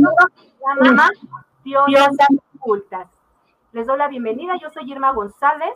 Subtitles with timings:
[0.00, 1.08] llama
[2.56, 3.08] Ocultas.
[3.72, 5.74] Les doy la bienvenida, yo soy Irma González,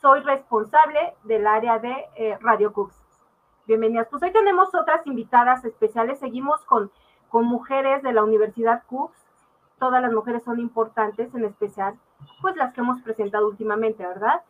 [0.00, 2.96] soy responsable del área de eh, Radio Cooks.
[3.66, 4.08] Bienvenidas.
[4.10, 6.90] Pues hoy tenemos otras invitadas especiales, seguimos con,
[7.28, 9.18] con mujeres de la Universidad Cooks,
[9.78, 11.94] todas las mujeres son importantes, en especial,
[12.40, 14.42] pues las que hemos presentado últimamente, ¿verdad?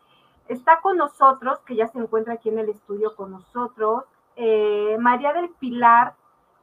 [0.48, 4.05] Está con nosotros, que ya se encuentra aquí en el estudio con nosotros,
[4.37, 6.15] eh, María del Pilar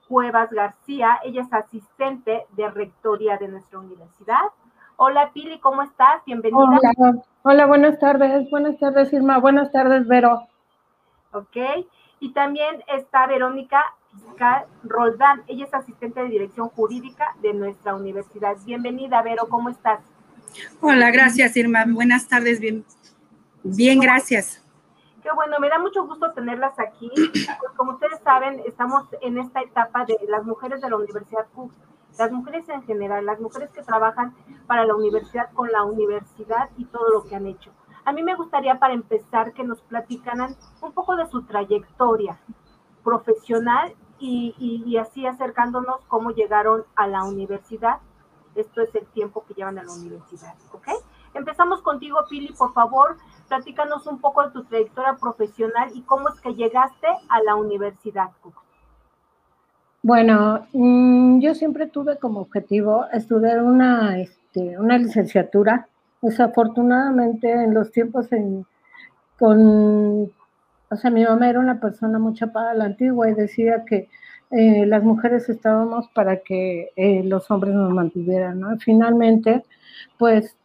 [0.08, 4.42] Cuevas García, ella es asistente de rectoría de nuestra universidad.
[4.98, 6.24] Hola Pili, ¿cómo estás?
[6.26, 6.80] Bienvenida.
[7.44, 10.48] Hola, buenas tardes, buenas tardes Irma, buenas tardes Vero.
[11.32, 11.58] Ok,
[12.20, 13.84] y también está Verónica
[14.84, 18.56] Roldán, ella es asistente de dirección jurídica de nuestra universidad.
[18.66, 20.00] Bienvenida Vero, ¿cómo estás?
[20.82, 22.86] Hola, gracias Irma, buenas tardes, bien,
[23.64, 24.65] bien, gracias.
[25.26, 27.10] Qué bueno, me da mucho gusto tenerlas aquí.
[27.60, 31.72] Pues, como ustedes saben, estamos en esta etapa de las mujeres de la Universidad Cook,
[32.20, 34.36] las mujeres en general, las mujeres que trabajan
[34.68, 37.72] para la universidad con la universidad y todo lo que han hecho.
[38.06, 42.38] A mí me gustaría para empezar que nos platicaran un poco de su trayectoria
[43.04, 47.98] profesional y, y así acercándonos cómo llegaron a la universidad.
[48.54, 50.88] Esto es el tiempo que llevan a la universidad, ¿ok?
[51.34, 53.18] Empezamos contigo, Pili, por favor,
[53.48, 58.30] platícanos un poco de tu trayectoria profesional y cómo es que llegaste a la universidad.
[60.02, 65.88] Bueno, mm, yo siempre tuve como objetivo estudiar una, este, una licenciatura.
[66.22, 68.28] Desafortunadamente, en los tiempos
[69.40, 70.32] con,
[70.90, 74.08] o sea, mi mamá era una persona muy chapada a la antigua y decía que
[74.52, 78.78] eh, las mujeres estábamos para que eh, los hombres nos mantuvieran, ¿no?
[78.78, 79.64] Finalmente,
[80.18, 80.56] pues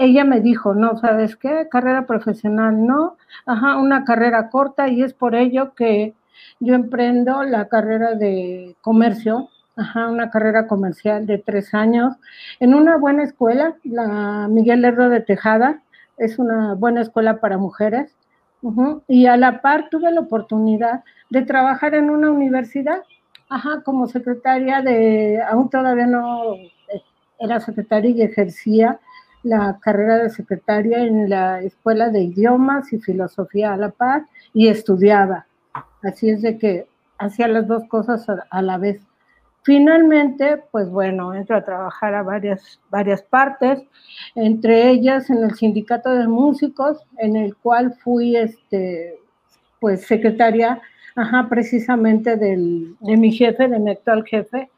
[0.00, 1.68] ella me dijo, no, ¿sabes qué?
[1.70, 6.14] Carrera profesional, no, ajá, una carrera corta y es por ello que
[6.58, 12.16] yo emprendo la carrera de comercio, ajá, una carrera comercial de tres años
[12.60, 15.82] en una buena escuela, la Miguel Herro de Tejada,
[16.16, 18.16] es una buena escuela para mujeres,
[19.06, 23.02] y a la par tuve la oportunidad de trabajar en una universidad,
[23.50, 27.02] ajá, como secretaria de, aún todavía no eh,
[27.38, 28.98] era secretaria y ejercía
[29.42, 34.68] la carrera de secretaria en la Escuela de Idiomas y Filosofía a la Paz y
[34.68, 35.46] estudiaba.
[36.02, 36.86] Así es de que
[37.18, 39.00] hacía las dos cosas a, la vez.
[39.62, 43.82] Finalmente, pues bueno, entro a trabajar a varias, varias partes,
[44.34, 49.18] entre ellas en el sindicato de músicos, en el cual fui, este,
[49.80, 50.80] pues, secretaria,
[51.14, 54.70] ajá, precisamente del, de mi jefe, de mi actual jefe,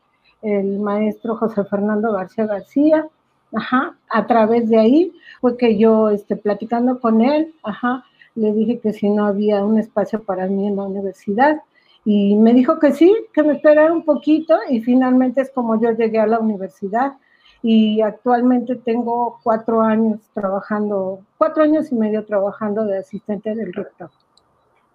[0.42, 3.06] el maestro José Fernando García García,
[3.54, 8.04] ajá, a través de ahí fue que yo, este, platicando con él, ajá,
[8.34, 11.60] le dije que si no había un espacio para mí en la universidad
[12.04, 15.90] y me dijo que sí, que me esperara un poquito y finalmente es como yo
[15.92, 17.14] llegué a la universidad
[17.62, 24.10] y actualmente tengo cuatro años trabajando, cuatro años y medio trabajando de asistente del rector.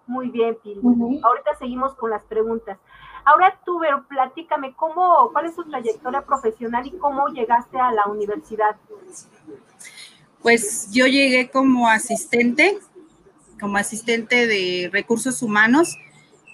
[0.06, 0.80] Muy bien, Pili.
[0.82, 2.78] Ahorita seguimos con las preguntas.
[3.28, 8.06] Ahora tú, Vero, platícame, ¿cómo, ¿cuál es tu trayectoria profesional y cómo llegaste a la
[8.06, 8.74] universidad?
[10.40, 12.78] Pues yo llegué como asistente,
[13.60, 15.94] como asistente de recursos humanos.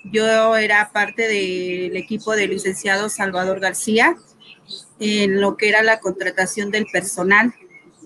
[0.03, 4.17] Yo era parte del equipo del licenciado Salvador García
[4.99, 7.55] en lo que era la contratación del personal.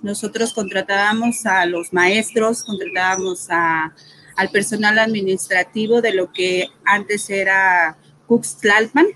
[0.02, 7.96] Nosotros contratábamos a los maestros, contratábamos al personal administrativo de lo que antes era
[8.28, 9.06] Cuxtlalpan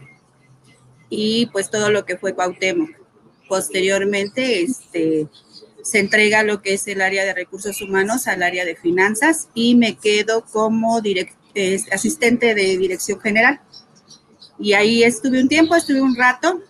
[1.08, 2.90] y pues todo lo que fue Cuauhtémoc.
[3.48, 5.28] Posteriormente, este,
[5.82, 9.74] se entrega lo que es el área de recursos humanos al área de finanzas y
[9.74, 11.02] me quedo como
[11.92, 13.60] asistente de dirección general.
[14.58, 16.62] Y ahí estuve un tiempo, estuve un rato,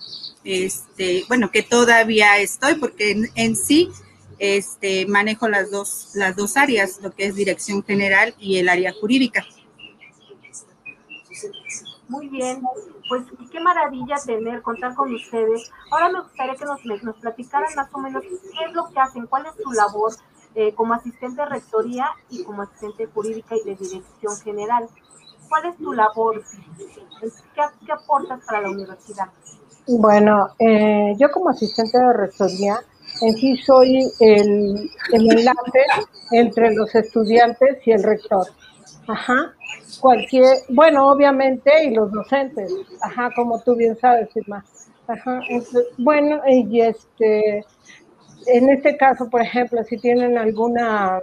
[0.44, 3.90] este, bueno, que todavía estoy porque en, en, sí
[4.38, 8.92] este, manejo las dos, las dos áreas, lo que es dirección general y el área
[8.92, 9.46] jurídica.
[12.12, 12.60] Muy bien,
[13.08, 15.70] pues qué maravilla tener, contar con ustedes.
[15.90, 19.26] Ahora me gustaría que nos, nos platicaran más o menos qué es lo que hacen,
[19.26, 20.12] cuál es su labor
[20.54, 24.88] eh, como asistente de rectoría y como asistente jurídica y de dirección general.
[25.48, 26.42] ¿Cuál es tu labor?
[27.54, 29.28] ¿Qué, aportas para la universidad?
[29.88, 32.78] Bueno, eh, yo como asistente de rectoría,
[33.22, 35.86] en sí soy el, el enlace
[36.32, 38.46] entre los estudiantes y el rector.
[39.12, 39.54] Ajá
[40.00, 44.64] cualquier, bueno, obviamente, y los docentes, ajá, como tú bien sabes, Irma.
[45.08, 45.40] Ajá,
[45.98, 47.64] bueno, y este,
[48.46, 51.20] en este caso, por ejemplo, si tienen alguna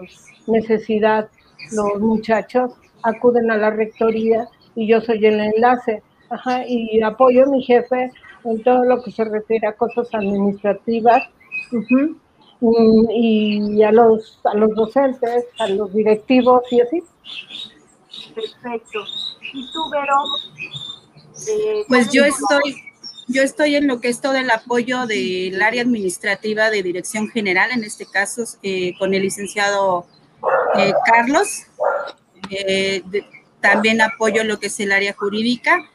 [0.48, 1.30] necesidad
[1.72, 2.72] los muchachos,
[3.04, 8.12] acuden a la rectoría y yo soy el enlace, ajá, y apoyo a mi jefe
[8.44, 11.24] en todo lo que se refiere a cosas administrativas.
[12.62, 17.02] y, a los a los docentes, a los directivos y así.
[18.34, 19.04] Perfecto.
[19.54, 20.16] ¿Y tú, Vero?
[21.48, 22.76] Eh, pues yo estoy,
[23.28, 27.72] yo estoy en lo que es todo el apoyo del área administrativa de Dirección General,
[27.72, 30.06] en este caso eh, con el licenciado
[30.76, 31.64] eh, Carlos.
[33.62, 35.90] también apoyo lo que es el área jurídica,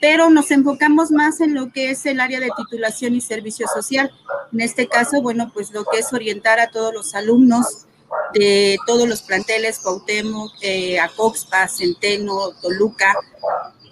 [0.00, 4.12] pero nos enfocamos más en lo que es el área de titulación y servicio social.
[4.52, 7.87] En este caso, bueno, pues lo que es orientar a todos los alumnos
[8.34, 13.14] de todos los planteles, Cuauhtémoc, eh, Acoxpa, Centeno, Toluca,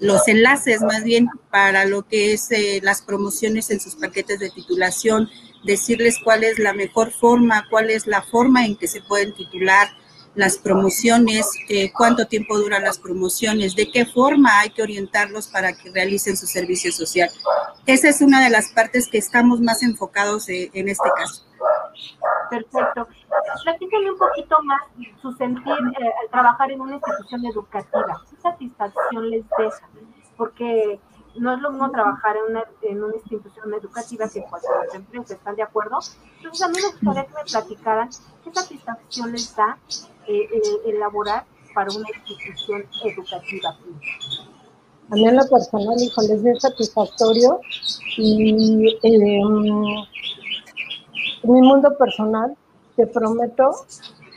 [0.00, 4.50] los enlaces más bien para lo que es eh, las promociones en sus paquetes de
[4.50, 5.28] titulación,
[5.64, 9.88] decirles cuál es la mejor forma, cuál es la forma en que se pueden titular
[10.36, 15.72] las promociones, eh, cuánto tiempo duran las promociones, de qué forma hay que orientarlos para
[15.72, 17.30] que realicen su servicio social.
[17.86, 21.45] Esa es una de las partes que estamos más enfocados eh, en este caso.
[22.50, 23.08] Perfecto.
[23.64, 24.82] Platícame un poquito más
[25.20, 28.22] su sentir al trabajar en una institución educativa.
[28.30, 29.88] ¿Qué satisfacción les deja?
[30.36, 31.00] Porque
[31.38, 34.96] no es lo mismo trabajar en una, en una institución educativa que en cualquier otra
[34.96, 35.98] empresa, ¿están de acuerdo?
[36.38, 38.08] Entonces a mí me gustaría que me platicaran
[38.44, 39.78] qué satisfacción les da
[40.26, 41.44] eh, eh, elaborar
[41.74, 43.76] para una institución educativa.
[45.10, 47.60] A mí en lo personal, híjole, es bien satisfactorio
[48.16, 49.40] y eh,
[51.42, 52.56] mi mundo personal
[52.96, 53.70] te prometo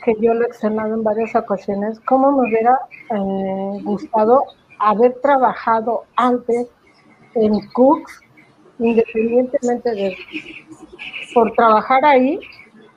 [0.04, 2.78] que yo lo he externado en varias ocasiones, cómo me hubiera
[3.82, 4.44] gustado
[4.78, 6.68] haber trabajado antes
[7.34, 8.20] en Cooks,
[8.78, 10.16] independientemente de
[11.34, 12.40] por trabajar ahí,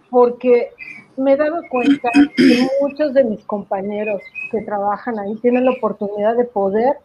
[0.09, 0.71] porque
[1.17, 4.21] me he dado cuenta que muchos de mis compañeros
[4.51, 6.97] que trabajan ahí tienen la oportunidad de poder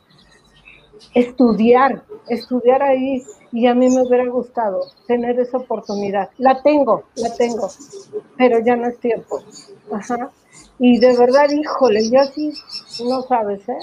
[1.15, 3.23] estudiar, estudiar ahí
[3.53, 6.31] y a mí me hubiera gustado tener esa oportunidad.
[6.39, 7.69] La tengo, la tengo,
[8.37, 9.41] pero ya no es tiempo.
[9.93, 10.31] Ajá.
[10.79, 12.53] Y de verdad, híjole, yo sí,
[13.05, 13.79] no sabes, ¿eh?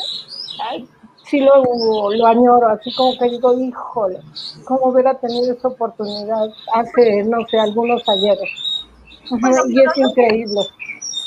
[1.26, 4.20] sí lo, lo añoro, así como que digo, híjole,
[4.64, 8.50] ¿cómo hubiera tenido esa oportunidad hace, no sé, algunos ayeres?
[9.70, 10.62] y es increíble.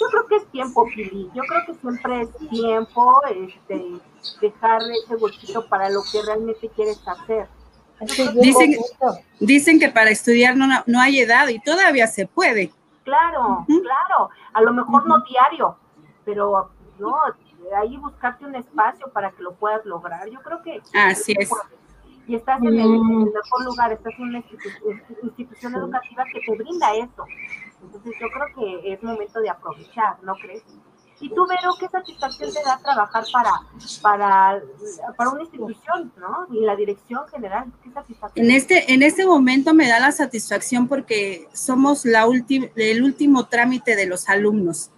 [0.01, 1.31] Yo creo que es tiempo, Pili.
[1.35, 4.01] Yo creo que siempre es tiempo este,
[4.41, 7.49] dejar ese bolsito para lo que realmente quieres hacer.
[8.41, 8.77] Dicen,
[9.41, 12.73] dicen que para estudiar no, no hay edad y todavía se puede.
[13.03, 14.31] Claro, claro.
[14.53, 15.77] A lo mejor no diario,
[16.25, 17.17] pero no,
[17.77, 20.29] ahí buscarte un espacio para que lo puedas lograr.
[20.29, 20.81] Yo creo que...
[20.95, 21.51] Así es.
[22.27, 24.45] Y estás en el, mejor lugar, estás en una
[25.23, 27.25] institución, educativa que te brinda eso.
[27.83, 30.63] Entonces yo creo que es momento de aprovechar, ¿no crees?
[31.21, 33.51] Y tú, Vero, ¿qué satisfacción te da trabajar para,
[34.01, 34.63] para,
[35.17, 36.47] para una institución, ¿no?
[36.53, 38.47] Y la dirección general, ¿qué satisfacción?
[38.47, 42.25] En este, en este momento me da la satisfacción porque somos la
[42.77, 44.91] el último trámite de los alumnos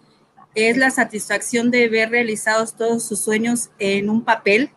[0.55, 4.71] es la satisfacción de ver realizados todos sus sueños en un papel,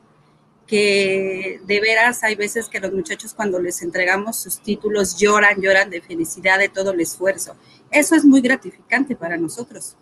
[0.68, 5.90] que de veras hay veces que los muchachos cuando les entregamos sus títulos lloran, lloran
[5.90, 7.56] de felicidad de todo el esfuerzo.
[7.94, 9.96] Eso es muy gratificante para nosotros.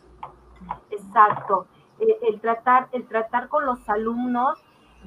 [0.90, 1.68] Exacto.
[2.00, 4.58] El, tratar, el tratar con los alumnos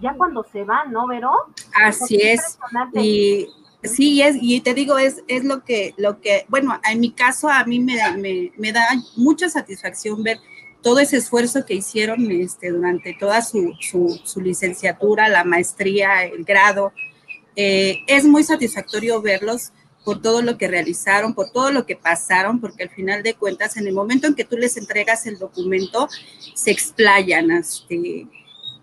[0.00, 1.33] ya cuando se van, ¿no, Vero?
[1.75, 2.59] Así es.
[2.95, 3.49] Y
[3.83, 7.49] sí, es, y te digo, es, es lo que, lo que, bueno, en mi caso
[7.49, 8.87] a mí me, me, me da
[9.17, 10.38] mucha satisfacción ver
[10.85, 16.93] todo ese esfuerzo que hicieron este, durante toda su, su, licenciatura, la maestría, el grado.
[17.57, 19.73] Eh, es muy satisfactorio verlos
[20.05, 23.77] por todo lo que realizaron, por todo lo que pasaron, porque al final de cuentas,
[23.77, 26.09] en el momento en que tú les entregas el documento,
[26.55, 27.51] se explayan.
[27.51, 28.27] Este,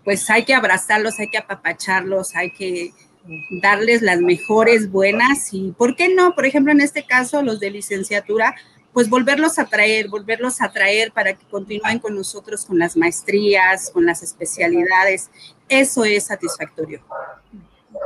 [0.04, 2.92] pues hay que abrazarlos, hay que apapacharlos, hay que
[3.62, 6.34] darles las mejores buenas y, ¿por qué no?
[6.34, 8.56] Por ejemplo, en este caso, los de licenciatura,
[8.92, 13.90] pues volverlos a traer, volverlos a traer para que continúen con nosotros con las maestrías,
[13.90, 15.30] con las especialidades.
[15.68, 17.00] Eso es satisfactorio.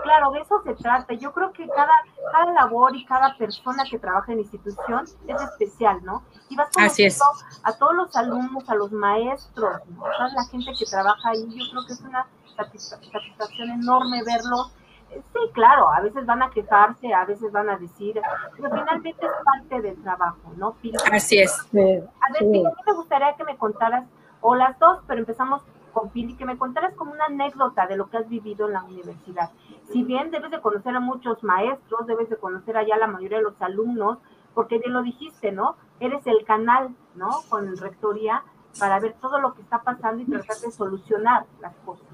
[0.06, 1.14] Claro, de eso se trata.
[1.14, 1.92] Yo creo que cada,
[2.32, 6.22] cada labor y cada persona que trabaja en institución es especial, ¿no?
[6.48, 7.20] Y vas es.
[7.62, 9.80] a todos los alumnos, a los maestros,
[10.18, 11.44] a la gente que trabaja ahí.
[11.48, 14.72] Yo creo que es una satisfacción enorme verlos
[15.08, 18.20] Sí, claro, a veces van a quejarse, a veces van a decir,
[18.56, 20.76] pero finalmente es parte del trabajo, ¿no?
[21.12, 21.58] Así es.
[21.60, 22.08] a ver,
[22.38, 24.04] Pili, a mí me gustaría que me contaras,
[24.40, 25.62] o las dos, pero empezamos
[25.96, 28.84] con Pili, que me contaras como una anécdota de lo que has vivido en la
[28.84, 29.48] universidad.
[29.90, 33.38] Si bien debes de conocer a muchos maestros, debes de conocer allá a la mayoría
[33.38, 34.18] de los alumnos,
[34.52, 35.76] porque bien lo dijiste, ¿no?
[35.98, 37.30] Eres el canal, ¿no?
[37.48, 38.42] Con rectoría
[38.78, 42.06] para ver todo lo que está pasando y tratar de solucionar las cosas.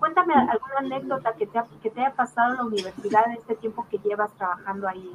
[0.00, 3.86] Cuéntame alguna anécdota que te, que te haya pasado en la universidad en este tiempo
[3.88, 5.14] que llevas trabajando ahí.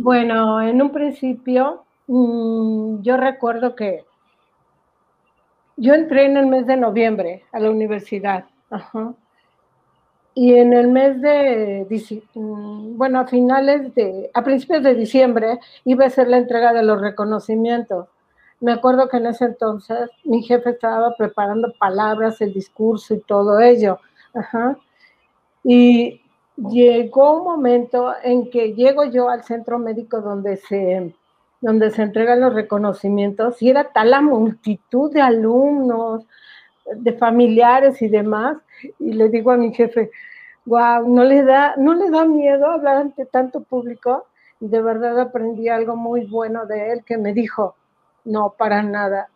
[0.00, 4.04] Bueno, en un principio, mm, yo recuerdo que
[5.76, 8.46] yo entré en el mes de noviembre a la universidad.
[10.34, 11.86] Y en el mes de,
[12.34, 16.82] mm, bueno, a finales de, a principios de diciembre, iba a ser la entrega de
[16.82, 18.08] los reconocimientos.
[18.60, 23.60] Me acuerdo que en ese entonces mi jefe estaba preparando palabras, el discurso y todo
[23.60, 23.98] ello.
[25.64, 26.20] Y
[26.56, 31.14] llegó un momento en que llego yo al centro médico donde se,
[31.60, 36.26] donde se entregan los reconocimientos y era tal la multitud de alumnos,
[36.94, 38.58] de familiares y demás,
[38.98, 40.10] y le digo a mi jefe,
[40.64, 44.26] wow, no le da, no le da miedo hablar ante tanto público,
[44.60, 47.76] y de verdad aprendí algo muy bueno de él que me dijo,
[48.24, 49.28] no, para nada.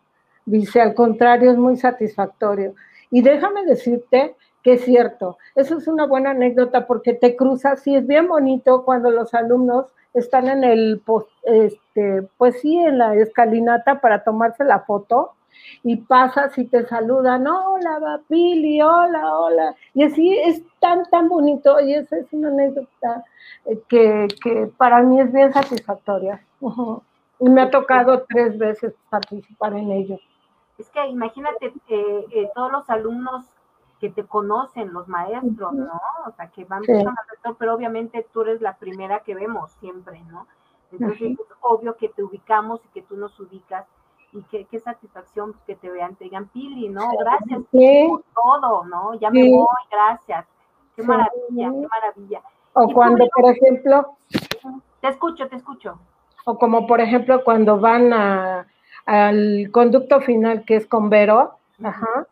[0.45, 2.73] Dice, al contrario, es muy satisfactorio.
[3.11, 7.95] Y déjame decirte que es cierto, eso es una buena anécdota porque te cruzas y
[7.95, 11.01] es bien bonito cuando los alumnos están en el,
[11.43, 15.31] este, pues sí, en la escalinata para tomarse la foto
[15.83, 19.75] y pasas y te saludan, hola, Pili, hola, hola.
[19.93, 23.23] Y así es tan, tan bonito y esa es una anécdota
[23.65, 26.43] eh, que, que para mí es bien satisfactoria.
[27.39, 30.19] Y me ha tocado tres veces participar en ello.
[30.77, 33.45] Es que imagínate eh, eh, todos los alumnos
[34.01, 36.01] que te conocen, los maestros, ¿no?
[36.25, 40.19] O sea, que van al rector, pero obviamente tú eres la primera que vemos siempre,
[40.23, 40.47] ¿no?
[40.91, 43.85] Entonces es obvio que te ubicamos y que tú nos ubicas
[44.33, 47.09] y qué, qué satisfacción que te vean, te digan, Pili, ¿no?
[47.19, 49.13] Gracias por todo, ¿no?
[49.13, 50.47] Ya me voy, gracias.
[50.95, 52.41] Qué maravilla, qué maravilla.
[52.73, 54.15] O cuando, por ejemplo...
[54.99, 55.99] Te escucho, te escucho.
[56.45, 58.65] O como, por ejemplo, cuando van a,
[59.05, 62.27] al conducto final, que es con Vero, ajá,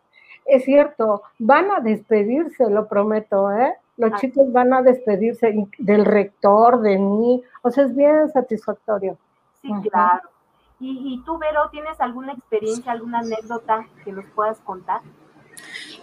[0.50, 3.74] es cierto, van a despedirse, lo prometo, ¿eh?
[3.98, 9.18] Los chicos van a despedirse del rector, de mí, o sea, es bien satisfactorio.
[9.62, 10.30] Sí, claro.
[10.80, 15.02] ¿Y, ¿Y, tú, Vero, tienes alguna experiencia, alguna anécdota que nos puedas contar?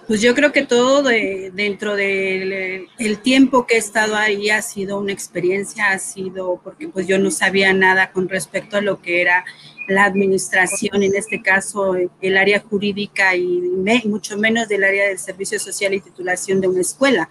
[0.06, 5.00] Pues yo creo que todo de, dentro del tiempo que he estado ahí ha sido
[5.00, 9.20] una experiencia, ha sido porque pues yo no sabía nada con respecto a lo que
[9.20, 9.44] era
[9.88, 13.62] la administración, en este caso el área jurídica y
[14.04, 17.28] mucho menos del área del servicio social y titulación de una escuela.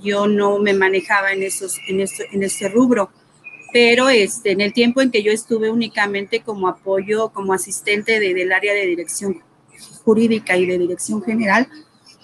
[0.00, 3.10] Yo no me manejaba en, esos, en, en ese rubro,
[3.72, 8.52] pero este, en el tiempo en que yo estuve únicamente como apoyo, como asistente del
[8.52, 9.42] área de dirección
[10.08, 11.68] jurídica y de dirección general,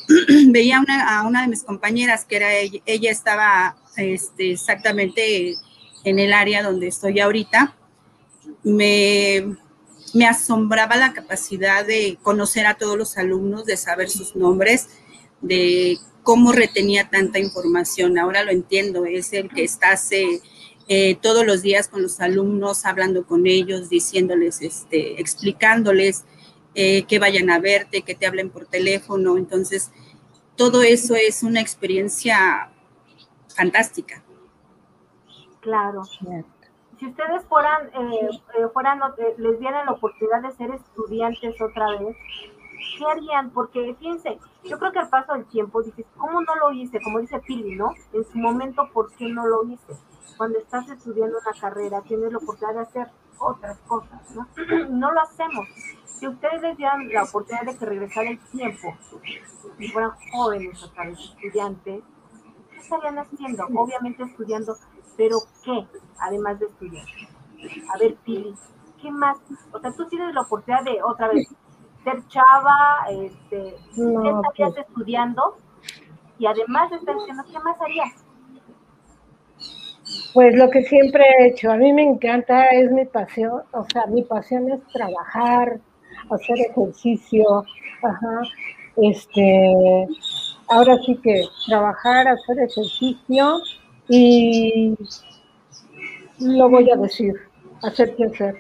[0.49, 5.55] veía una, a una de mis compañeras que era ella, ella estaba este, exactamente
[6.03, 7.77] en el área donde estoy ahorita,
[8.63, 9.55] me,
[10.15, 14.89] me asombraba la capacidad de conocer a todos los alumnos, de saber sus nombres,
[15.43, 18.19] de cómo retenía tanta información.
[18.19, 20.01] Ahora lo entiendo, es el que está
[20.89, 26.25] eh, todos los días con los alumnos, hablando con ellos, diciéndoles, este, explicándoles
[26.75, 29.37] eh, que vayan a verte, que te hablen por teléfono.
[29.37, 29.93] Entonces,
[30.57, 32.71] todo eso es una experiencia
[33.55, 34.23] fantástica.
[35.61, 36.05] Claro.
[36.05, 38.29] Si ustedes fueran, eh,
[38.59, 39.01] eh, fueran
[39.39, 42.17] les dieran la oportunidad de ser estudiantes otra vez,
[42.99, 43.51] ¿qué harían?
[43.51, 47.01] Porque fíjense, yo creo que al paso del tiempo dices, ¿cómo no lo hice?
[47.03, 47.93] Como dice Pili, ¿no?
[48.13, 49.95] En su momento, ¿por qué no lo hice?
[50.37, 54.47] Cuando estás estudiando una carrera, tienes la oportunidad de hacer otras cosas, ¿no?
[54.91, 55.67] no lo hacemos.
[56.15, 58.97] Si ustedes les dieran la oportunidad de que regresara el tiempo
[59.79, 62.03] y fueran jóvenes otra vez, estudiantes,
[62.71, 63.65] ¿qué estarían haciendo?
[63.75, 64.77] Obviamente estudiando,
[65.17, 65.87] pero ¿qué?
[66.21, 67.07] Además de estudiar.
[67.93, 68.55] A ver, Pili,
[69.03, 69.39] ¿qué más?
[69.73, 71.49] O sea, tú tienes la oportunidad de otra vez
[72.05, 74.87] ser chava, este, ¿qué estarías pues.
[74.87, 75.57] estudiando?
[76.39, 78.25] Y además de estar diciendo, ¿qué más harías?
[80.33, 84.07] Pues lo que siempre he hecho, a mí me encanta, es mi pasión, o sea,
[84.07, 85.81] mi pasión es trabajar,
[86.31, 87.65] hacer ejercicio,
[88.03, 88.43] ajá,
[88.97, 90.07] este,
[90.69, 93.61] ahora sí que trabajar, hacer ejercicio
[94.09, 94.95] y
[96.39, 97.35] lo voy a decir,
[97.83, 98.57] hacer que hacer.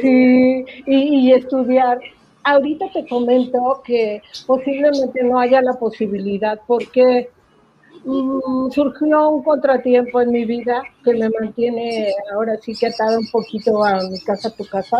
[0.00, 2.00] Sí, y, y estudiar.
[2.42, 7.30] Ahorita te comento que posiblemente no haya la posibilidad porque
[8.06, 13.30] Mm, surgió un contratiempo en mi vida que me mantiene ahora sí que atado un
[13.30, 14.98] poquito a mi casa, tu casa,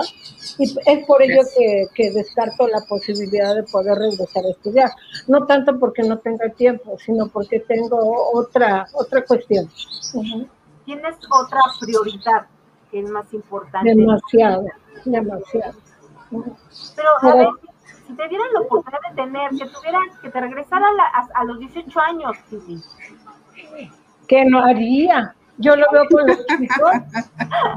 [0.59, 1.43] y es por ello
[1.95, 4.91] que, descarto la posibilidad de poder regresar a estudiar.
[5.29, 7.99] No tanto porque no tenga tiempo, sino porque tengo
[8.33, 9.69] otra, otra cuestión.
[10.87, 12.47] Tienes otra prioridad
[12.91, 13.95] que es más importante.
[13.95, 14.65] Demasiado,
[15.05, 15.75] demasiado.
[16.31, 17.49] Pero, a ver,
[18.07, 21.59] si te dieran la oportunidad de tener, que tuvieran, que te regresara a, a, los
[21.59, 22.83] 18 años, sí.
[24.29, 25.35] ¿Qué no haría?
[25.59, 26.93] Yo lo veo con los chicos,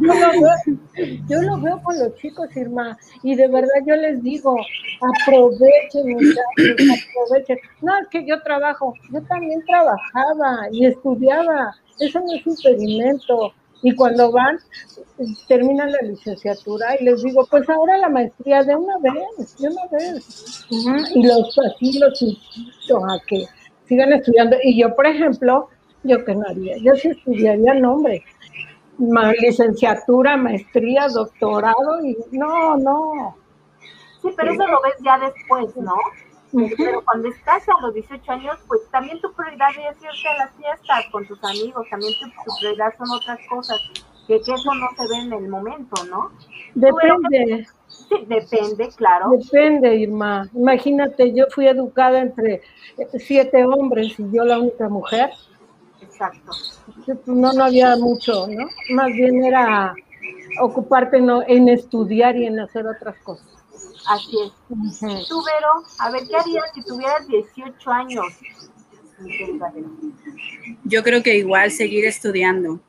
[0.02, 4.24] yo lo veo, yo lo veo con los chicos, Irma, y de verdad yo les
[4.24, 4.56] digo,
[5.00, 6.18] aprovechen,
[6.58, 7.60] aprovechen.
[7.82, 13.54] No, es que yo trabajo, yo también trabajaba y estudiaba, eso no es un impedimento.
[13.84, 14.58] Y cuando van,
[15.48, 19.86] terminan la licenciatura y les digo, pues ahora la maestría de una vez, de una
[19.92, 20.66] vez.
[21.14, 23.46] Y los así los invito a que
[23.86, 24.58] sigan estudiando.
[24.64, 25.70] Y yo, por ejemplo,
[26.04, 28.24] yo qué no haría, yo sí estudiaría nombre,
[29.40, 33.36] licenciatura, maestría, doctorado, y no, no.
[34.22, 35.96] Sí, pero eso lo ves ya después, ¿no?
[36.78, 40.56] Pero cuando estás a los 18 años, pues también tu prioridad es irte a las
[40.56, 43.80] fiestas con tus amigos, también tu, prioridad son otras cosas,
[44.28, 46.32] que, que, eso no se ve en el momento, ¿no?
[46.76, 47.68] Depende.
[47.88, 49.32] Sí, depende, claro.
[49.32, 50.48] Depende, Irma.
[50.54, 52.62] Imagínate, yo fui educada entre
[53.20, 55.32] siete hombres y yo la única mujer.
[56.02, 56.52] Exacto.
[57.26, 58.68] No, no había mucho, ¿no?
[58.92, 59.94] Más bien era
[60.62, 63.57] ocuparte en estudiar y en hacer otras cosas.
[64.08, 65.28] Así es.
[65.28, 68.26] Tú, Vero, a ver, ¿qué harías si tuvieras 18 años?
[70.84, 72.80] Yo creo que igual seguir estudiando.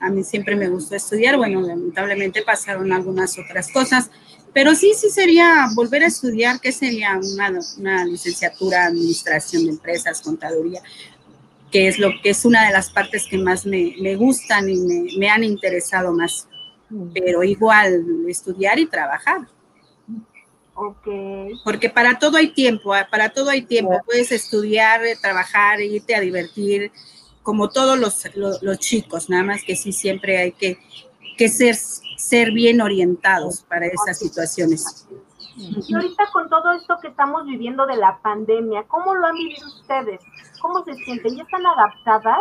[0.00, 1.36] a mí siempre me gustó estudiar.
[1.36, 4.10] Bueno, lamentablemente pasaron algunas otras cosas,
[4.52, 6.60] pero sí, sí sería volver a estudiar.
[6.60, 10.82] ¿Qué sería una, una licenciatura, administración de empresas, contaduría?
[11.72, 14.76] que es lo que es una de las partes que más me, me gustan y
[14.76, 16.46] me, me, han interesado más.
[17.12, 19.48] Pero igual, estudiar y trabajar.
[20.74, 21.06] Ok.
[21.62, 24.00] Porque para todo hay tiempo, ah, para todo hay tiempo.
[24.04, 26.90] Puedes estudiar, eh, trabajar, irte a divertir,
[27.42, 28.24] como todos los,
[28.62, 30.78] los, chicos, nada más que sí siempre hay que,
[31.36, 31.76] que ser,
[32.16, 35.06] ser bien orientados para esas situaciones.
[35.56, 39.66] Y ahorita con todo esto que estamos viviendo de la pandemia, ¿cómo lo han vivido
[39.68, 40.20] ustedes?
[40.60, 41.36] ¿Cómo se sienten?
[41.36, 42.40] ¿Ya están adaptadas?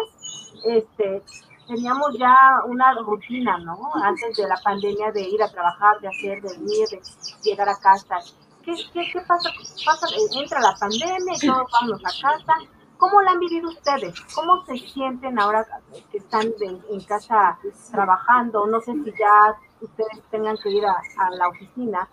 [0.66, 1.22] Este,
[1.68, 3.78] teníamos ya una rutina, ¿no?
[4.04, 7.02] Antes de la pandemia de ir a trabajar, de hacer, de venir, de
[7.44, 8.18] llegar a casa.
[8.64, 9.50] ¿Qué, qué, qué pasa?
[9.86, 10.08] pasa?
[10.40, 12.54] Entra la pandemia y todos vamos a casa.
[12.98, 14.14] ¿Cómo la han vivido ustedes?
[14.34, 15.66] ¿Cómo se sienten ahora
[16.10, 17.58] que están en casa
[17.92, 18.66] trabajando?
[18.68, 22.08] No sé si ya ustedes tengan que ir a, la oficina,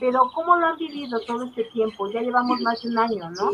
[0.00, 2.10] pero ¿cómo lo han vivido todo este tiempo?
[2.10, 3.50] Ya llevamos más de un año, ¿no?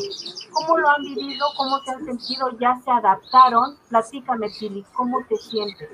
[0.53, 1.46] ¿Cómo lo han vivido?
[1.57, 2.51] ¿Cómo se han sentido?
[2.59, 3.77] ¿Ya se adaptaron?
[3.88, 5.88] Platícame, Pili, ¿cómo te sientes?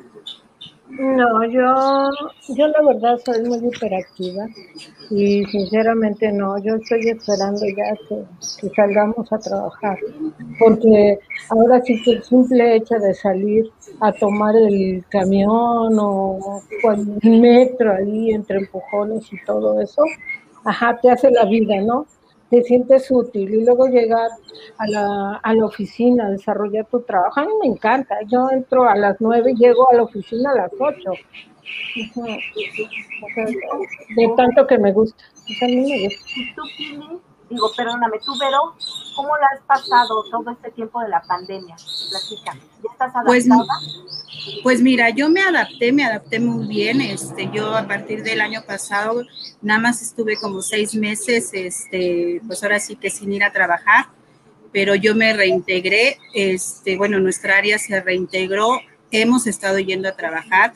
[0.91, 2.11] No, yo,
[2.57, 4.47] yo la verdad soy muy hiperactiva
[5.11, 8.25] y sinceramente no, yo estoy esperando ya que,
[8.61, 9.99] que, salgamos a trabajar,
[10.59, 11.19] porque
[11.51, 16.63] ahora sí que el simple hecho de salir a tomar el camión o
[17.23, 20.03] el metro ahí entre empujones y todo eso,
[20.65, 22.07] ajá, te hace la vida, ¿no?
[22.51, 24.31] Te sientes útil y luego llegar
[24.79, 27.41] a la, a la oficina, desarrollar tu trabajo.
[27.41, 30.55] A mí me encanta, yo entro a las nueve y llego a la oficina a
[30.55, 31.13] las ocho.
[34.17, 35.23] de tanto que me gusta.
[35.63, 36.25] a mí me gusta.
[36.37, 37.21] ¿Y tú, Pili?
[37.51, 38.75] Digo, perdóname, tú, Vero,
[39.17, 41.77] ¿cómo la has pasado todo este tiempo de la pandemia?
[42.11, 42.53] Platica.
[42.83, 43.79] ¿Ya estás pues, adaptada?
[43.81, 44.18] Pues,
[44.63, 47.01] pues mira, yo me adapté, me adapté muy bien.
[47.01, 49.25] Este, yo a partir del año pasado
[49.63, 54.07] nada más estuve como seis meses, este, pues ahora sí que sin ir a trabajar,
[54.73, 60.75] pero yo me reintegré, este, bueno, nuestra área se reintegró, hemos estado yendo a trabajar,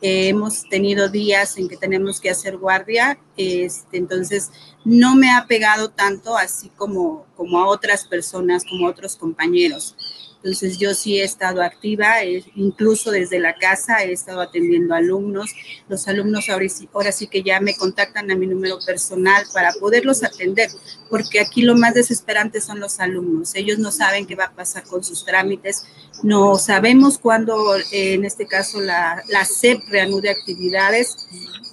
[0.00, 4.50] eh, hemos tenido días en que tenemos que hacer guardia, este, entonces
[4.84, 9.96] no me ha pegado tanto así como, como a otras personas, como a otros compañeros.
[10.44, 15.50] Entonces yo sí he estado activa, eh, incluso desde la casa he estado atendiendo alumnos.
[15.88, 19.72] Los alumnos ahora sí, ahora sí que ya me contactan a mi número personal para
[19.72, 20.68] poderlos atender,
[21.08, 23.54] porque aquí lo más desesperante son los alumnos.
[23.54, 25.86] Ellos no saben qué va a pasar con sus trámites,
[26.22, 31.16] no sabemos cuándo, eh, en este caso, la, la SEP reanude actividades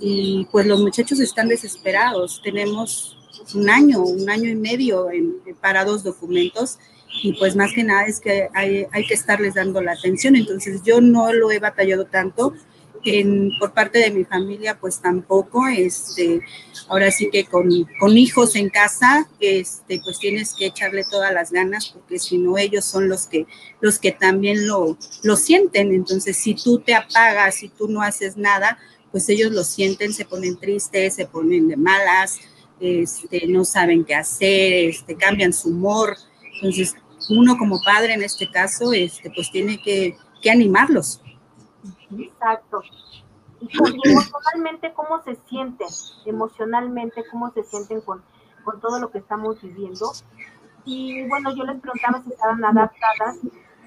[0.01, 2.41] y pues los muchachos están desesperados.
[2.43, 3.17] Tenemos
[3.53, 6.79] un año, un año y medio en, para dos documentos
[7.23, 10.35] y pues más que nada es que hay, hay, que estarles dando la atención.
[10.35, 12.53] Entonces yo no lo he batallado tanto.
[13.03, 16.39] En, por parte de mi familia, pues tampoco, este,
[16.87, 17.67] ahora sí que con,
[17.99, 22.59] con, hijos en casa, este, pues tienes que echarle todas las ganas, porque si no,
[22.59, 23.47] ellos son los que,
[23.79, 25.91] los que también lo, lo sienten.
[25.95, 28.77] Entonces, si tú te apagas, si tú no haces nada,
[29.11, 32.39] pues ellos lo sienten, se ponen tristes, se ponen de malas,
[32.79, 36.15] este, no saben qué hacer, este, cambian su humor.
[36.55, 36.95] Entonces,
[37.29, 40.17] uno como padre en este caso, este, pues tiene que,
[40.49, 41.21] animarlos.
[42.17, 42.81] Exacto.
[43.59, 45.87] Y emocionalmente, ¿cómo se sienten?
[46.25, 48.23] Emocionalmente, ¿cómo se sienten con
[48.63, 50.11] con todo lo que estamos viviendo.
[50.85, 53.37] Y bueno, yo les preguntaba si estaban adaptadas,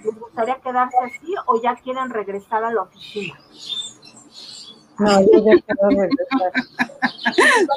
[0.04, 3.38] ¿les gustaría quedarse así o ya quieren regresar a la oficina?
[4.98, 6.52] No, yo ya quiero regresar.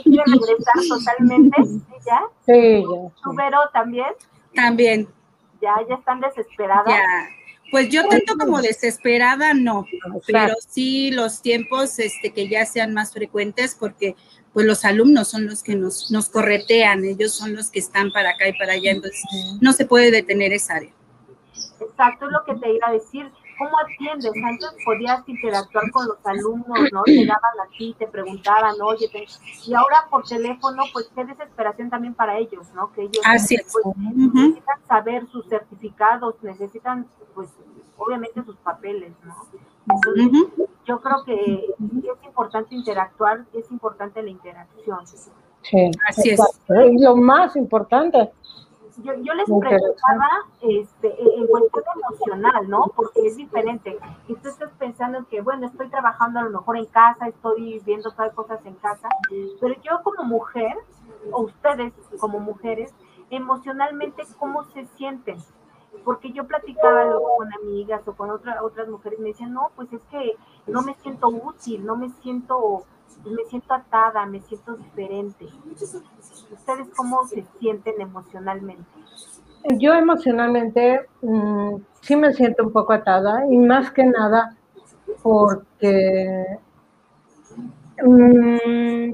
[0.03, 1.57] ¿Quieren regresar totalmente?
[2.05, 2.21] ¿Ya?
[2.45, 3.11] Sí, ya.
[3.23, 4.07] ¿Tú, Vero, también?
[4.53, 5.07] También.
[5.61, 6.87] ¿Ya, ya están desesperadas?
[6.87, 7.29] Ya.
[7.69, 9.85] Pues yo tanto como desesperada, no,
[10.25, 14.15] pero sí los tiempos este, que ya sean más frecuentes, porque
[14.53, 18.31] pues los alumnos son los que nos, nos corretean, ellos son los que están para
[18.31, 19.21] acá y para allá, entonces
[19.59, 20.91] no se puede detener esa área.
[21.81, 23.29] Exacto, es lo que te iba a decir.
[23.57, 24.31] ¿Cómo atiendes?
[24.43, 27.03] Antes podías interactuar con los alumnos, ¿no?
[27.05, 29.25] Llegaban aquí, te preguntaban, oye, te...
[29.65, 32.91] y ahora por teléfono, pues qué desesperación también para ellos, ¿no?
[32.93, 33.71] Que ellos Así es.
[33.71, 37.49] pues, necesitan saber sus certificados, necesitan, pues,
[37.97, 39.35] obviamente sus papeles, ¿no?
[39.89, 44.99] Entonces, yo creo que es importante interactuar, es importante la interacción.
[45.61, 46.39] Sí, Así es.
[46.39, 48.31] Es lo más importante.
[49.03, 50.27] Yo, yo les preguntaba
[50.61, 52.91] este, en cuestión emocional, ¿no?
[52.95, 53.97] Porque es diferente.
[54.27, 57.79] Y tú estás pensando en que, bueno, estoy trabajando a lo mejor en casa, estoy
[57.85, 59.07] viendo todas cosas en casa,
[59.61, 60.75] pero yo como mujer,
[61.31, 62.93] o ustedes como mujeres,
[63.29, 65.37] emocionalmente, ¿cómo se sienten?
[66.03, 69.91] Porque yo platicaba luego con amigas o con otra, otras mujeres, me decían, no, pues
[69.93, 72.83] es que no me siento útil, no me siento,
[73.25, 75.45] me siento atada, me siento diferente.
[76.51, 78.85] ¿Ustedes cómo se sienten emocionalmente?
[79.77, 84.55] Yo emocionalmente mm, sí me siento un poco atada y más que nada
[85.21, 86.45] porque
[88.03, 89.11] mm,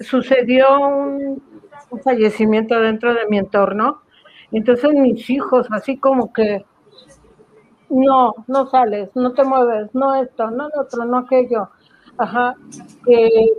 [0.00, 1.42] sucedió un,
[1.90, 4.02] un fallecimiento dentro de mi entorno.
[4.50, 6.64] Entonces mis hijos así como que
[7.92, 11.68] no, no sales, no te mueves, no esto, no lo otro, no aquello.
[12.18, 12.54] Ajá,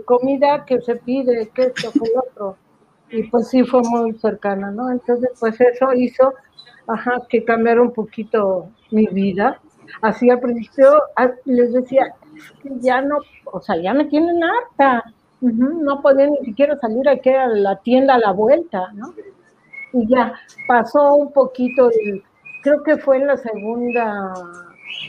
[0.04, 2.56] comida que se pide, que esto, que otro.
[3.10, 4.90] Y pues sí fue muy cercana, ¿no?
[4.90, 6.32] Entonces pues eso hizo,
[6.86, 9.60] ajá, que cambiara un poquito mi vida.
[10.02, 11.02] Así al principio
[11.44, 13.18] les decía, "Es que ya no,
[13.52, 15.04] o sea, ya me tienen harta.
[15.40, 19.14] No podía ni siquiera salir aquí a la tienda a la vuelta, ¿no?
[19.92, 20.34] Y ya
[20.66, 21.90] pasó un poquito,
[22.62, 24.32] creo que fue en la segunda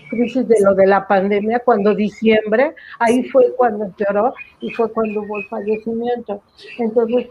[0.10, 5.22] crisis de lo de la pandemia, cuando diciembre, ahí fue cuando empeoró y fue cuando
[5.22, 6.42] hubo el fallecimiento.
[6.78, 7.28] Entonces,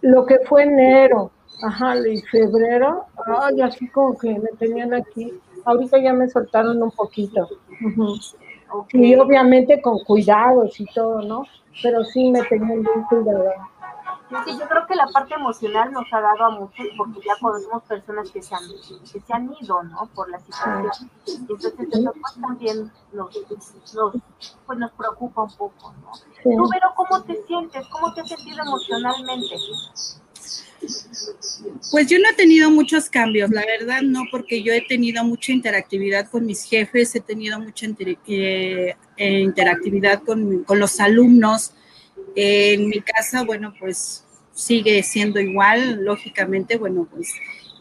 [0.00, 1.30] lo que fue enero,
[1.62, 3.04] ajá, y febrero,
[3.40, 5.32] ay, así como que me tenían aquí.
[5.64, 7.48] Ahorita ya me soltaron un poquito.
[8.92, 11.44] Y obviamente con cuidados y todo, ¿no?
[11.82, 13.50] Pero sí me tenían bien cuidado.
[14.46, 17.82] Sí, yo creo que la parte emocional nos ha dado a muchos porque ya conocemos
[17.84, 18.62] personas que se han,
[19.12, 20.06] que se han ido, ¿no?
[20.14, 21.10] Por la situación.
[21.26, 23.30] Entonces eso pues también nos,
[23.94, 24.14] nos,
[24.66, 26.14] pues, nos preocupa un poco, ¿no?
[26.14, 26.22] Sí.
[26.42, 27.86] Tú, Vero, ¿cómo te sientes?
[27.88, 29.56] ¿Cómo te has sentido emocionalmente?
[31.90, 35.52] Pues yo no he tenido muchos cambios, la verdad no, porque yo he tenido mucha
[35.52, 41.72] interactividad con mis jefes, he tenido mucha inter- eh, eh, interactividad con, con los alumnos.
[42.36, 47.32] En mi casa, bueno, pues sigue siendo igual, lógicamente, bueno, pues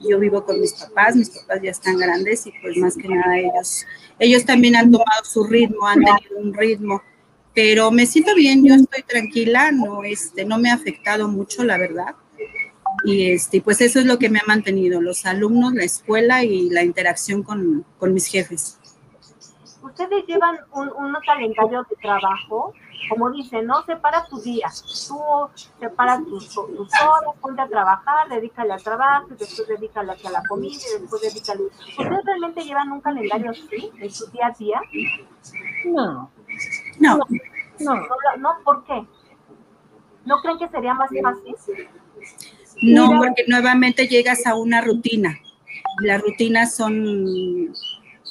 [0.07, 3.37] yo vivo con mis papás, mis papás ya están grandes y pues más que nada
[3.37, 3.85] ellos,
[4.19, 7.01] ellos también han tomado su ritmo, han tenido un ritmo,
[7.53, 11.77] pero me siento bien, yo estoy tranquila, no, este, no me ha afectado mucho, la
[11.77, 12.15] verdad.
[13.05, 16.69] Y este, pues eso es lo que me ha mantenido, los alumnos, la escuela y
[16.69, 18.79] la interacción con, con mis jefes.
[19.81, 22.73] Ustedes llevan un, un calendario de trabajo,
[23.09, 23.83] como dicen, ¿no?
[23.85, 24.67] Separa tu día.
[25.07, 25.19] Tú
[25.79, 30.79] separas tus, tus horas, ponte a trabajar, dedícale al trabajo, después dedícale a la comida,
[30.99, 31.63] después dedícale.
[31.63, 34.81] ¿Ustedes realmente llevan un calendario así, en su día a día?
[35.85, 36.31] No,
[36.99, 37.19] No,
[37.79, 37.95] no.
[38.37, 39.05] No, ¿por qué?
[40.25, 41.55] ¿No creen que sería más fácil?
[42.81, 43.17] no, Mira.
[43.19, 45.37] porque nuevamente llegas a una rutina.
[46.01, 47.73] Las rutinas son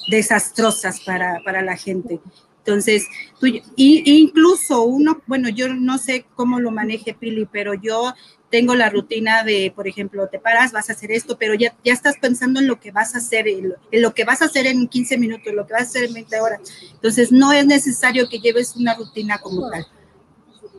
[0.09, 2.19] desastrosas para, para la gente.
[2.65, 3.07] Entonces,
[3.41, 8.13] tú, y, incluso uno, bueno, yo no sé cómo lo maneje Pili, pero yo
[8.49, 11.91] tengo la rutina de, por ejemplo, te paras, vas a hacer esto, pero ya, ya
[11.91, 14.45] estás pensando en lo que vas a hacer, en lo, en lo que vas a
[14.45, 16.61] hacer en 15 minutos, en lo que vas a hacer en 20 horas.
[16.93, 19.85] Entonces, no es necesario que lleves una rutina como tal.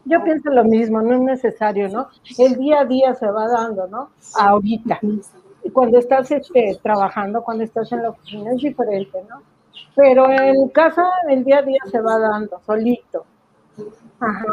[0.06, 2.08] Yo pienso lo mismo, no es necesario, ¿no?
[2.38, 4.10] El día a día se va dando, ¿no?
[4.38, 5.00] Ahorita.
[5.72, 9.53] Cuando estás este, trabajando, cuando estás en la oficina es diferente, ¿no?
[9.94, 13.24] Pero en casa el día a día se va dando, solito.
[14.20, 14.46] Ajá.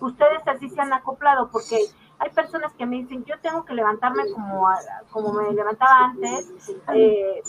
[0.00, 1.78] Ustedes así se han acoplado, porque
[2.18, 4.68] hay personas que me dicen, yo tengo que levantarme como,
[5.10, 6.48] como me levantaba antes,
[6.94, 7.42] eh,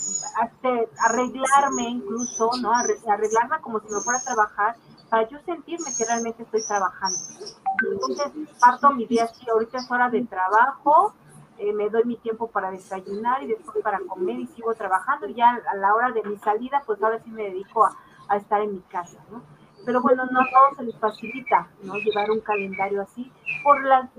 [1.07, 2.71] arreglarme incluso, ¿no?
[2.73, 4.75] Arre- Arreglarme como si me fuera a trabajar,
[5.09, 7.17] para yo sentirme que realmente estoy trabajando.
[7.91, 11.13] Entonces, parto mi día así, ahorita es hora de trabajo,
[11.57, 15.27] eh, me doy mi tiempo para desayunar y después para comer y sigo trabajando.
[15.27, 18.61] Y ya a la hora de mi salida, pues ahora sí me dedico a, estar
[18.61, 19.41] en mi casa, ¿no?
[19.85, 21.95] Pero bueno, no a todos se les facilita, ¿no?
[21.95, 23.31] Llevar un calendario así
[23.63, 24.09] por las,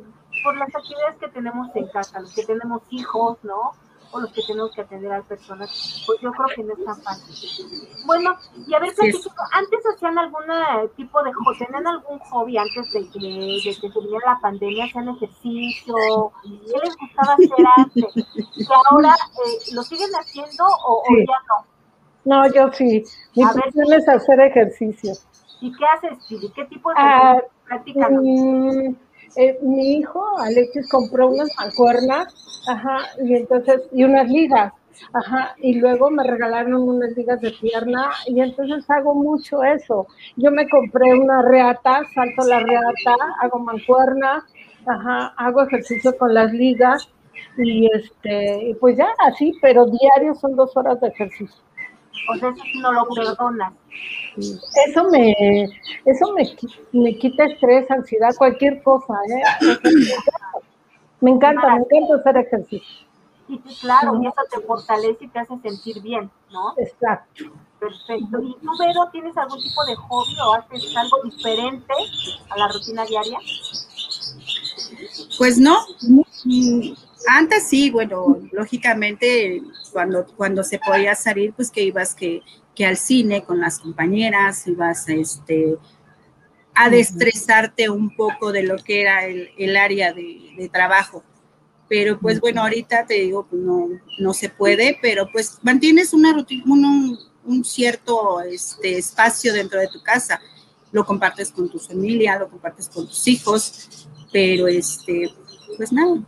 [0.45, 3.73] por las actividades que tenemos en casa, los que tenemos hijos, ¿no?
[4.13, 7.03] O los que tenemos que atender a personas, pues yo creo que no es tan
[7.03, 7.67] fácil.
[8.07, 8.91] Bueno, y a ver,
[9.53, 10.45] antes hacían algún
[10.97, 15.09] tipo de, tenían algún hobby antes de que, de que se viniera la pandemia, hacían
[15.09, 15.95] ejercicio,
[16.43, 18.05] ¿qué les gustaba hacer antes?
[18.57, 21.67] Y ahora, eh, ¿lo siguen haciendo o, ya no?
[22.27, 23.05] No, yo sí.
[23.37, 23.51] Mi a
[23.97, 25.13] es hacer ejercicio.
[25.61, 26.51] ¿Y qué haces, Chili?
[26.51, 28.97] ¿Qué tipo de ah, ejercicio mm,
[29.37, 32.35] eh, mi hijo, Alexis, compró unas mancuernas
[32.67, 34.73] Ajá, y entonces, y unas ligas,
[35.13, 40.09] ajá, y luego me regalaron unas ligas de pierna, y entonces hago mucho eso.
[40.37, 44.45] Yo me compré una reata, salto la reata, hago mancuerna,
[44.85, 47.09] ajá, hago ejercicio con las ligas,
[47.57, 51.63] y este, pues ya así, pero diario son dos horas de ejercicio.
[52.33, 53.73] O sea, eso no lo perdonas.
[54.37, 55.65] Eso me,
[56.05, 56.57] eso me,
[56.93, 59.43] me quita estrés, ansiedad, cualquier cosa, ¿eh?
[61.21, 63.07] Me encanta, me encanta hacer ejercicio.
[63.49, 66.75] Y claro, y eso te fortalece y te hace sentir bien, ¿no?
[66.77, 67.45] Exacto.
[67.79, 68.41] Perfecto.
[68.43, 71.95] ¿Y tú, Vero, tienes algún tipo de hobby o haces algo diferente
[72.51, 73.39] a la rutina diaria?
[75.39, 75.77] Pues no.
[77.27, 82.43] Antes sí, bueno, lógicamente cuando, cuando se podía salir, pues que ibas que,
[82.75, 85.77] que al cine con las compañeras, ibas este,
[86.75, 91.25] a destresarte un poco de lo que era el, área de, trabajo.
[91.89, 96.33] Pero pues bueno, ahorita te digo, pues, no, no se puede, pero pues mantienes una
[96.33, 100.41] rutina, un, cierto este, espacio dentro de tu casa.
[100.93, 105.33] Lo compartes con tu familia, lo compartes con tus hijos, pero este,
[105.77, 106.21] pues nada.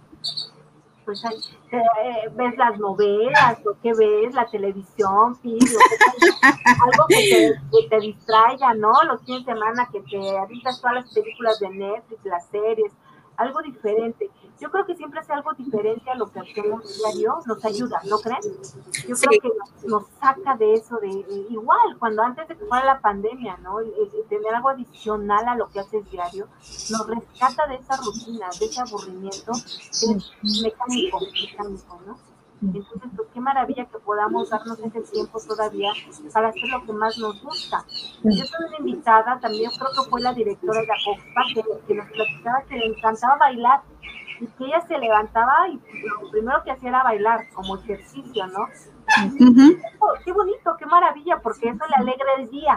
[1.09, 7.55] Pues eh, ves las novelas, lo que ves, la televisión, algo que
[7.89, 8.93] te, distraiga, ¿no?
[9.05, 12.93] Los fines de semana que te avisas todas las películas de Netflix, las series,
[13.39, 14.31] algo diferente.
[14.61, 18.19] Yo creo que siempre hace algo diferente a lo que hacemos diario, nos ayuda, ¿no
[18.19, 18.77] crees?
[19.07, 21.09] Yo creo que nos, saca de eso, de
[21.49, 23.79] igual, cuando antes de que fuera la pandemia, ¿no?
[24.29, 26.49] tener algo adicional a lo que haces diario,
[26.91, 32.28] nos rescata de esa rutina, de ese aburrimiento es mecánico, mecánico, ¿no?
[32.61, 35.93] Entonces, pues qué maravilla que podamos darnos ese tiempo todavía
[36.33, 37.85] para hacer lo que más nos gusta.
[38.25, 40.95] Yo soy una invitada, también creo que fue la directora de la
[41.55, 43.83] que, que nos platicaba que le encantaba bailar
[44.41, 45.81] y que ella se levantaba y
[46.23, 48.67] lo primero que hacía era bailar como ejercicio, ¿no?
[50.25, 52.77] Qué bonito, qué maravilla, porque eso le alegra el día.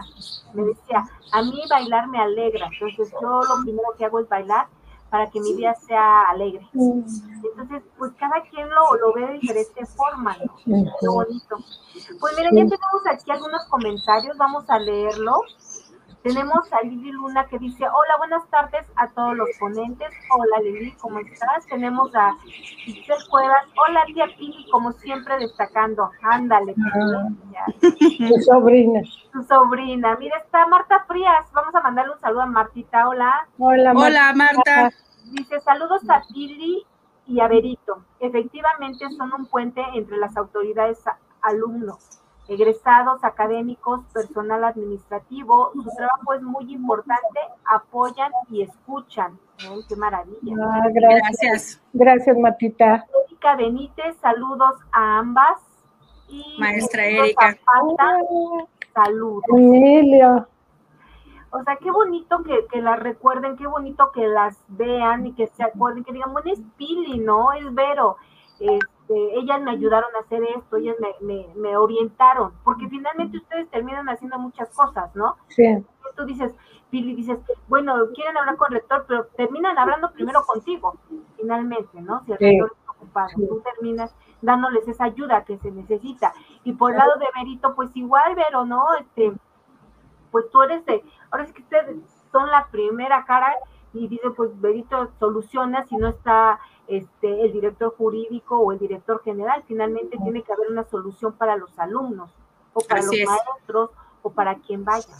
[0.53, 4.67] Me decía, a mí bailar me alegra, entonces yo lo primero que hago es bailar
[5.11, 6.65] para que mi día sea alegre.
[6.73, 10.55] Entonces, pues cada quien lo, lo ve de diferente forma, ¿no?
[10.65, 11.57] Qué bonito.
[12.17, 15.70] Pues miren, ya tenemos aquí algunos comentarios, vamos a leerlos.
[16.23, 20.13] Tenemos a Lili Luna que dice, hola, buenas tardes a todos los ponentes.
[20.29, 21.65] Hola Lili, ¿cómo estás?
[21.67, 23.65] Tenemos a Giselle Cuevas.
[23.75, 26.11] Hola tía Pili, como siempre destacando.
[26.21, 26.75] Ándale.
[27.79, 29.01] Tu sobrina.
[29.33, 30.15] Tu sobrina.
[30.17, 31.51] Mira, está Marta Frías.
[31.53, 33.09] Vamos a mandarle un saludo a Martita.
[33.09, 33.47] Hola.
[33.57, 34.07] Hola, Marta.
[34.07, 34.89] Hola, Marta.
[35.31, 36.85] Dice, saludos a Pili
[37.25, 38.03] y a Berito.
[38.19, 41.03] Efectivamente son un puente entre las autoridades
[41.41, 42.20] alumnos
[42.51, 45.71] egresados, académicos, personal administrativo.
[45.73, 49.39] Su trabajo es muy importante, apoyan y escuchan.
[49.87, 50.55] ¡Qué maravilla!
[50.61, 51.81] Ah, gracias.
[51.93, 53.05] Gracias, Matita.
[53.27, 55.61] Erika Benítez, saludos a ambas.
[56.27, 57.57] Y Maestra Erika.
[58.93, 59.43] saludos.
[59.49, 60.47] Emilia.
[61.51, 65.47] O sea, qué bonito que, que las recuerden, qué bonito que las vean y que
[65.47, 67.53] se acuerden, que digan, bueno, es Pili, ¿no?
[67.53, 68.17] Es Vero.
[69.11, 74.39] Este, ellas me ayudaron a hacer esto, ellas me, orientaron, porque finalmente ustedes terminan haciendo
[74.39, 75.35] muchas cosas, ¿no?
[75.49, 75.63] Sí.
[76.15, 76.53] tú dices,
[76.89, 80.97] Pili, dices, bueno, quieren hablar con el rector, pero terminan hablando primero contigo,
[81.37, 82.23] finalmente, ¿no?
[82.25, 86.33] Si el rector está ocupado, tú terminas dándoles esa ayuda que se necesita.
[86.63, 88.85] Y por el lado de Berito, pues igual, Vero, ¿no?
[88.99, 89.33] Este,
[90.31, 91.97] pues tú eres de, ahora es que ustedes
[92.31, 93.55] son la primera cara
[93.93, 96.59] y dice, pues Berito soluciona si no está
[96.91, 99.63] este, el director jurídico o el director general.
[99.67, 102.31] Finalmente tiene que haber una solución para los alumnos
[102.73, 105.15] o para los maestros o para quien vaya.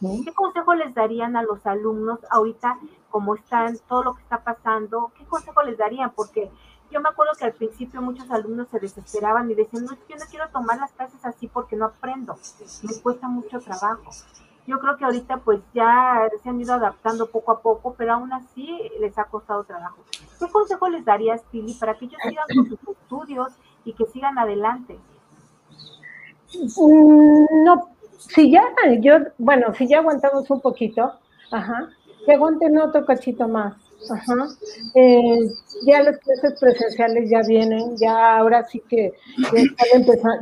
[0.00, 2.78] ¿Qué consejo les darían a los alumnos ahorita,
[3.10, 5.10] como están, todo lo que está pasando?
[5.16, 6.12] ¿Qué consejo les darían?
[6.14, 6.50] Porque
[6.92, 10.24] yo me acuerdo que al principio muchos alumnos se desesperaban y decían, no, yo no
[10.30, 12.36] quiero tomar las clases así porque no aprendo,
[12.82, 14.10] me cuesta mucho trabajo.
[14.66, 18.32] Yo creo que ahorita pues ya se han ido adaptando poco a poco, pero aún
[18.32, 19.98] así les ha costado trabajo.
[20.38, 23.48] ¿Qué consejo les darías, Pili, para que ellos sigan con sus estudios
[23.84, 24.98] y que sigan adelante?
[26.54, 28.62] Mm, no, si ya,
[29.00, 31.12] yo, bueno, si ya aguantamos un poquito,
[31.50, 31.88] ajá,
[32.24, 33.74] que otro cachito más.
[34.10, 34.48] Ajá.
[34.94, 35.48] Eh,
[35.86, 39.12] ya las clases presenciales ya vienen, ya ahora sí que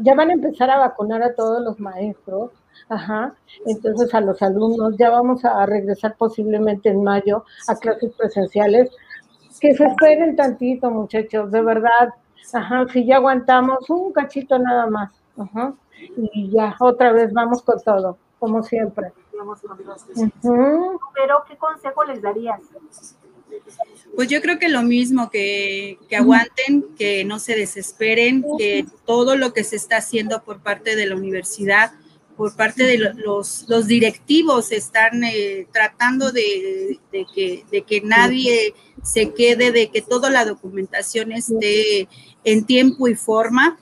[0.02, 2.50] ya, van a empezar a vacunar a todos los maestros,
[2.88, 3.34] ajá.
[3.66, 8.90] Entonces a los alumnos ya vamos a regresar posiblemente en mayo a clases presenciales.
[9.60, 12.14] Que se esperen tantito, muchachos, de verdad.
[12.52, 15.12] Ajá, si ya aguantamos un cachito nada más.
[15.36, 15.74] Ajá.
[16.32, 19.12] Y ya, otra vez vamos con todo, como siempre.
[20.42, 22.60] Pero, ¿qué consejo les darías?
[24.14, 29.36] Pues yo creo que lo mismo, que, que, aguanten, que no se desesperen, que todo
[29.36, 31.92] lo que se está haciendo por parte de la universidad,
[32.40, 38.72] por parte de los, los directivos, están eh, tratando de, de, que, de que nadie
[39.02, 42.08] se quede, de que toda la documentación esté
[42.42, 43.78] en tiempo y forma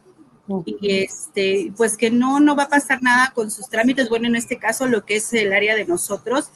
[0.66, 4.08] y este, pues que no, no va a pasar nada con sus trámites.
[4.08, 6.50] Bueno, en este caso, lo que es el área de nosotros,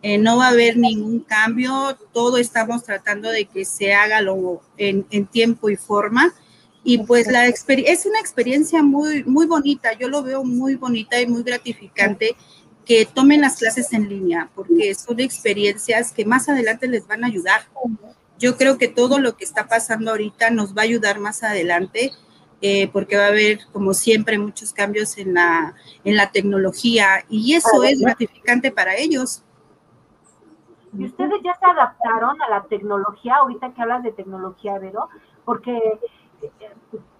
[0.00, 1.98] eh, no va a haber ningún cambio.
[2.14, 6.32] Todo estamos tratando de que se haga lo, en, en tiempo y forma.
[6.84, 9.92] Y pues la es una experiencia muy, muy bonita.
[9.92, 12.36] Yo lo veo muy bonita y muy gratificante
[12.84, 17.28] que tomen las clases en línea, porque son experiencias que más adelante les van a
[17.28, 17.62] ayudar.
[18.38, 22.10] Yo creo que todo lo que está pasando ahorita nos va a ayudar más adelante
[22.64, 27.54] eh, porque va a haber, como siempre, muchos cambios en la, en la tecnología y
[27.54, 29.42] eso es gratificante para ellos.
[30.96, 35.08] ¿Y ustedes ya se adaptaron a la tecnología, ahorita que hablas de tecnología, Vero?
[35.44, 35.76] Porque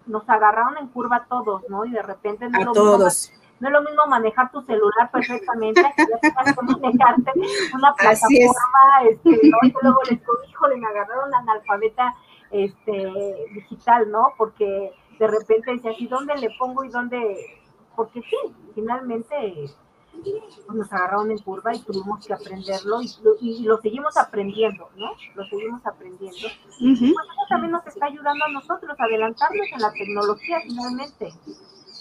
[0.07, 1.85] nos agarraron en curva todos, ¿no?
[1.85, 3.31] Y de repente no, a lo todos.
[3.31, 7.33] Mismo, no es lo mismo manejar tu celular perfectamente que manejarte
[7.75, 9.59] una plataforma, este, ¿no?
[9.63, 12.15] Y luego les digo, híjole, me agarraron analfabeta
[12.51, 14.33] este, digital, ¿no?
[14.37, 17.61] Porque de repente decía, ¿y dónde le pongo y dónde?
[17.95, 18.37] Porque sí,
[18.75, 19.71] finalmente
[20.21, 23.01] pues, nos agarraron en curva y tuvimos que aprenderlo
[23.41, 25.13] y, lo seguimos aprendiendo, ¿no?
[25.35, 26.49] Lo seguimos aprendiendo.
[26.79, 31.33] Y pues eso también nos está ayudando a nosotros a adelantarnos en la tecnología finalmente.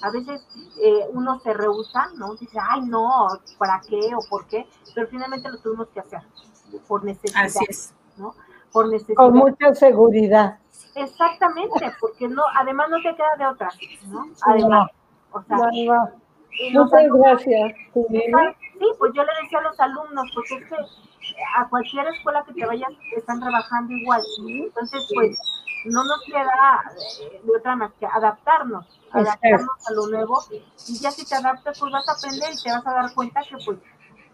[0.04, 0.47] A veces
[0.82, 2.36] eh, uno se rehúsa, ¿no?
[2.36, 4.67] Dice, ay, no, ¿para qué o por qué?
[4.95, 6.21] Pero finalmente lo tuvimos que hacer
[6.88, 7.93] por necesidad, Así es.
[8.17, 8.34] ¿no?
[8.71, 9.15] Por necesidad.
[9.15, 10.58] Con mucha seguridad.
[10.95, 13.69] Exactamente, porque no, además no te queda de otra,
[14.08, 14.28] ¿no?
[14.41, 14.89] Además,
[15.32, 15.58] o sea,
[16.74, 17.74] muchas gracias.
[17.94, 20.76] Sí, pues yo le decía a los alumnos, porque es que
[21.58, 25.40] a cualquier escuela que te vayas están trabajando igual, entonces pues
[25.86, 26.82] no nos queda
[27.22, 30.40] eh, de otra más que adaptarnos, adaptarnos a lo nuevo
[30.88, 33.42] y ya si te adaptas pues vas a aprender y te vas a dar cuenta
[33.42, 33.78] que pues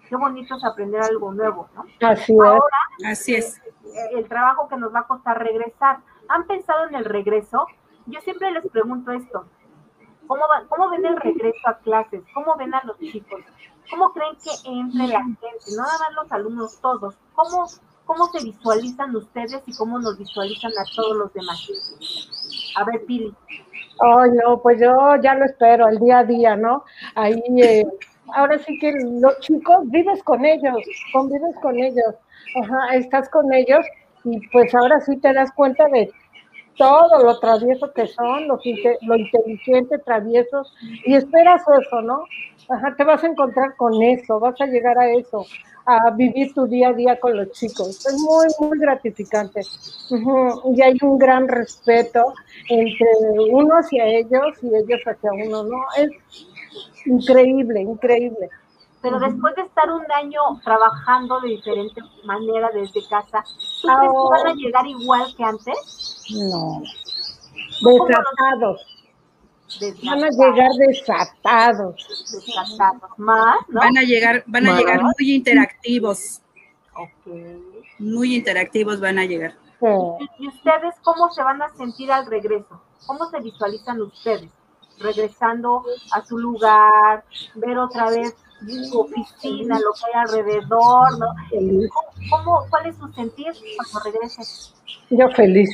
[0.07, 1.85] qué bonito es aprender algo nuevo, ¿no?
[2.07, 2.39] Así es.
[2.39, 3.61] Ahora, Así es.
[3.83, 5.99] El, el trabajo que nos va a costar regresar
[6.29, 7.67] ¿Han pensado en el regreso?
[8.05, 9.45] Yo siempre les pregunto esto.
[10.27, 12.21] ¿Cómo, ¿Cómo ven el regreso a clases?
[12.33, 13.41] ¿Cómo ven a los chicos?
[13.89, 15.47] ¿Cómo creen que entre la gente?
[15.75, 17.15] No nada más los alumnos, todos.
[17.33, 17.65] ¿Cómo,
[18.05, 21.67] ¿Cómo se visualizan ustedes y cómo nos visualizan a todos los demás?
[22.75, 23.33] A ver, Pili.
[23.99, 26.83] Oh, no, pues yo ya lo espero, el día a día, ¿no?
[27.15, 27.85] Ahí, eh,
[28.35, 30.77] ahora sí que los chicos vives con ellos,
[31.11, 32.15] convives con ellos,
[32.55, 33.85] Ajá, estás con ellos
[34.23, 36.11] y pues ahora sí te das cuenta de
[36.77, 38.59] todo lo travieso que son, lo,
[39.01, 40.73] lo inteligente, traviesos,
[41.05, 42.23] y esperas eso, ¿no?
[42.97, 45.45] Te vas a encontrar con eso, vas a llegar a eso,
[45.85, 48.05] a vivir tu día a día con los chicos.
[48.05, 49.61] Es muy, muy gratificante.
[50.75, 52.33] Y hay un gran respeto
[52.69, 53.07] entre
[53.51, 55.77] uno hacia ellos y ellos hacia uno, ¿no?
[55.97, 56.11] Es
[57.05, 58.49] increíble, increíble
[59.01, 63.43] pero después de estar un año trabajando de diferente manera desde casa,
[63.81, 66.25] ¿tú crees que van a llegar igual que antes?
[66.31, 66.81] No.
[67.81, 68.97] Desatados.
[70.03, 72.07] Van a llegar desatados.
[72.31, 73.11] Desatados.
[73.17, 73.81] Más, ¿no?
[73.81, 76.41] Van a llegar, van a llegar muy interactivos.
[76.93, 77.61] Okay.
[77.99, 79.55] Muy interactivos van a llegar.
[80.39, 82.81] ¿Y ustedes cómo se van a sentir al regreso?
[83.05, 84.49] ¿Cómo se visualizan ustedes?
[84.99, 88.35] Regresando a su lugar, ver otra vez
[88.65, 91.27] su oficina, lo que hay alrededor, ¿no?
[92.29, 94.73] ¿Cómo, ¿Cuál es su sentir cuando regreses?
[95.09, 95.69] Yo feliz.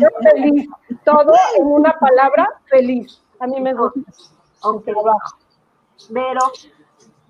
[0.00, 0.68] Yo feliz.
[1.04, 3.20] Todo en una palabra, feliz.
[3.40, 4.00] A mí me gusta.
[4.62, 5.36] Aunque trabajo.
[6.12, 6.40] Pero.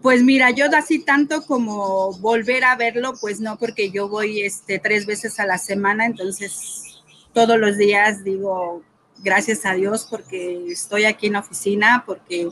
[0.02, 4.78] Pues mira, yo así tanto como volver a verlo, pues no, porque yo voy este
[4.78, 7.02] tres veces a la semana, entonces
[7.32, 8.82] todos los días digo,
[9.22, 12.48] gracias a Dios porque estoy aquí en la oficina, porque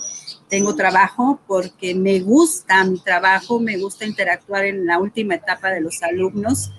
[0.48, 5.80] tengo trabajo, porque me gusta mi trabajo, me gusta interactuar en la última etapa de
[5.80, 6.72] los alumnos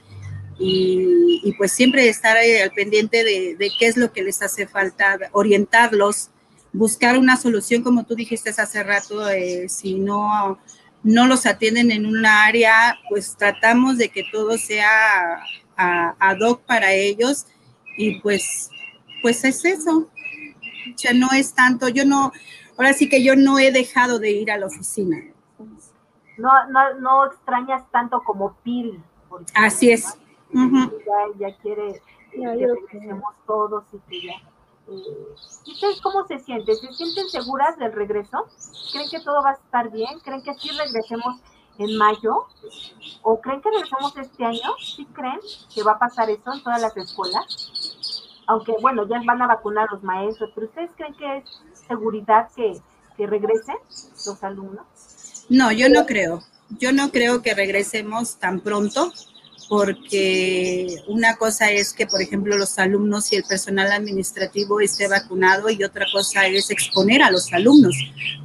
[0.59, 6.29] y, pues siempre estar al pendiente de, qué es lo que les hace falta, orientarlos,
[6.73, 10.59] buscar una solución, como tú dijiste hace rato, eh, si no,
[11.03, 15.43] no los atienden en un área, pues tratamos de que todo sea
[15.75, 17.45] ad hoc para ellos
[17.97, 18.69] y pues,
[19.22, 20.09] pues es eso.
[20.93, 22.32] O sea, no es tanto, yo no,
[22.78, 25.18] ahora sí que yo no he dejado de ir a la oficina.
[26.38, 29.01] No, no, no extrañas tanto como Pil.
[29.53, 30.18] Así es
[31.38, 32.01] ya, quiere
[32.32, 34.34] que regresemos todos y que ya.
[34.89, 36.76] Eh, ¿Y ustedes cómo se sienten?
[36.76, 38.45] ¿Se sienten seguras del regreso?
[38.91, 40.20] ¿Creen que todo va a estar bien?
[40.24, 41.41] ¿Creen que sí regresemos
[41.78, 42.47] en mayo?
[43.24, 44.76] ¿O creen que regresamos este año?
[44.80, 45.39] ¿Sí creen
[45.74, 47.72] que va a pasar eso en todas las escuelas?
[48.47, 51.43] Aunque, bueno, ya van a vacunar los maestros, pero ¿ustedes creen que es
[51.87, 52.79] seguridad que,
[53.15, 53.75] que regresen
[54.25, 54.85] los alumnos?
[55.49, 56.41] No, yo no creo.
[56.69, 59.11] Yo no creo que regresemos tan pronto
[59.70, 65.70] porque una cosa es que, por ejemplo, los alumnos y el personal administrativo esté vacunado
[65.70, 67.95] y otra cosa es exponer a los alumnos,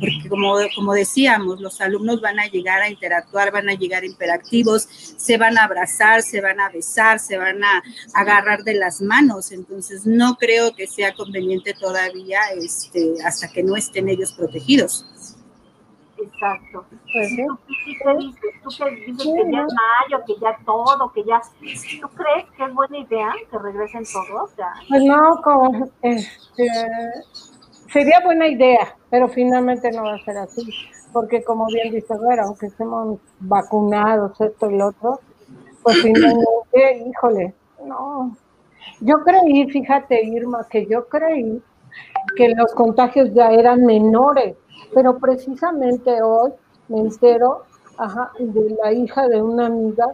[0.01, 4.89] porque como, como decíamos, los alumnos van a llegar a interactuar, van a llegar interactivos,
[5.17, 7.83] se van a abrazar, se van a besar, se van a
[8.15, 13.77] agarrar de las manos, entonces no creo que sea conveniente todavía este, hasta que no
[13.77, 15.07] estén ellos protegidos.
[16.23, 16.85] Exacto.
[17.13, 18.55] Pues, ¿Tú, qué dices?
[18.63, 21.41] ¿Tú que dices que ya es mayo, que ya todo, que ya...
[22.01, 24.51] ¿Tú crees que es buena idea que regresen todos?
[24.89, 26.69] Pues no, como, este,
[27.93, 30.63] sería buena idea, pero finalmente no va a ser así.
[31.13, 35.21] Porque como bien dice Vera, aunque estemos vacunados, esto y lo otro,
[35.83, 37.55] pues finalmente, híjole,
[37.85, 38.37] no.
[39.01, 41.63] Yo creí, fíjate Irma, que yo creí
[42.37, 44.57] que los contagios ya eran menores
[44.95, 46.53] pero precisamente hoy
[46.89, 47.65] me entero
[48.39, 50.07] de la hija de una amiga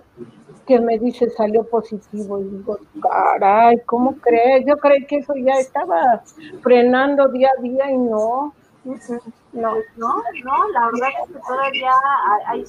[0.66, 4.66] que me dice salió positivo y digo, caray, ¿cómo crees?
[4.66, 6.22] Yo creí que eso ya estaba
[6.62, 8.52] frenando día a día y no.
[9.52, 11.90] No, no, no, la verdad es que todavía
[12.46, 12.64] hay,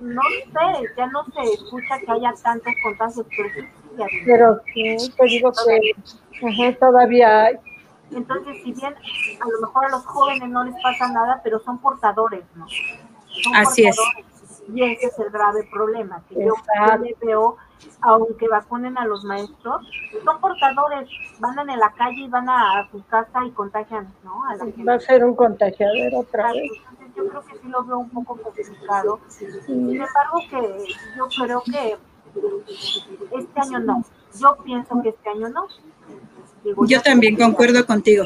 [0.00, 5.24] no sé, ya no se escucha que haya tantos contagios, pero sí, pero sí, te
[5.26, 5.52] digo
[6.40, 7.56] que todavía hay.
[8.14, 11.78] Entonces, si bien a lo mejor a los jóvenes no les pasa nada, pero son
[11.78, 12.66] portadores, ¿no?
[13.54, 13.96] Así es.
[14.72, 16.54] Y ese es el grave problema, que yo
[17.20, 17.56] veo,
[18.00, 19.86] aunque vacunen a los maestros,
[20.24, 21.08] son portadores,
[21.38, 24.42] van en la calle y van a, su casa y contagian, ¿no?
[24.86, 26.70] Va a ser un contagiador otra vez.
[26.90, 29.20] Entonces, yo creo que sí lo veo un poco complicado.
[29.28, 30.86] Sin embargo, que
[31.16, 31.98] yo creo que
[33.38, 34.04] este año no.
[34.40, 35.68] Yo pienso que este año no
[36.86, 38.24] yo también concuerdo contigo.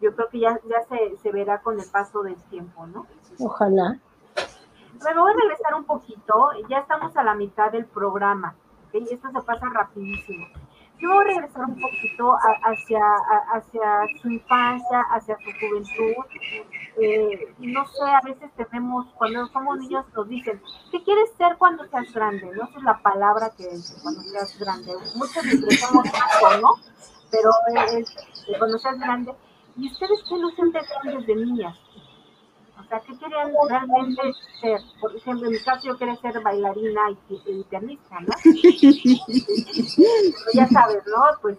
[0.00, 3.06] Yo creo que ya, ya se, se, verá con el paso del tiempo, ¿no?
[3.38, 3.98] Ojalá.
[5.02, 8.54] Pero voy a regresar un poquito, ya estamos a la mitad del programa,
[8.88, 9.06] ¿okay?
[9.10, 10.46] esto se pasa rapidísimo.
[11.00, 13.00] Yo voy a regresar un poquito hacia,
[13.54, 16.24] hacia su infancia, hacia su juventud.
[17.00, 20.60] Eh, no sé, a veces tenemos, cuando somos niños nos dicen,
[20.90, 22.50] ¿qué quieres ser cuando seas grande?
[22.52, 23.68] No esa es la palabra que
[24.02, 24.92] cuando seas grande.
[25.14, 25.44] Muchos
[25.78, 26.04] somos
[26.60, 26.74] ¿no?
[27.30, 27.50] Pero
[27.98, 28.14] es,
[28.58, 29.34] cuando seas grande.
[29.76, 31.76] ¿Y ustedes qué lucen de grandes de niñas?
[32.78, 34.22] O sea, ¿qué querían realmente
[34.60, 34.80] ser?
[35.00, 38.34] Por ejemplo, en mi caso yo quería ser bailarina y, pianista, ¿no?
[40.54, 41.22] ya sabes, ¿no?
[41.42, 41.58] Pues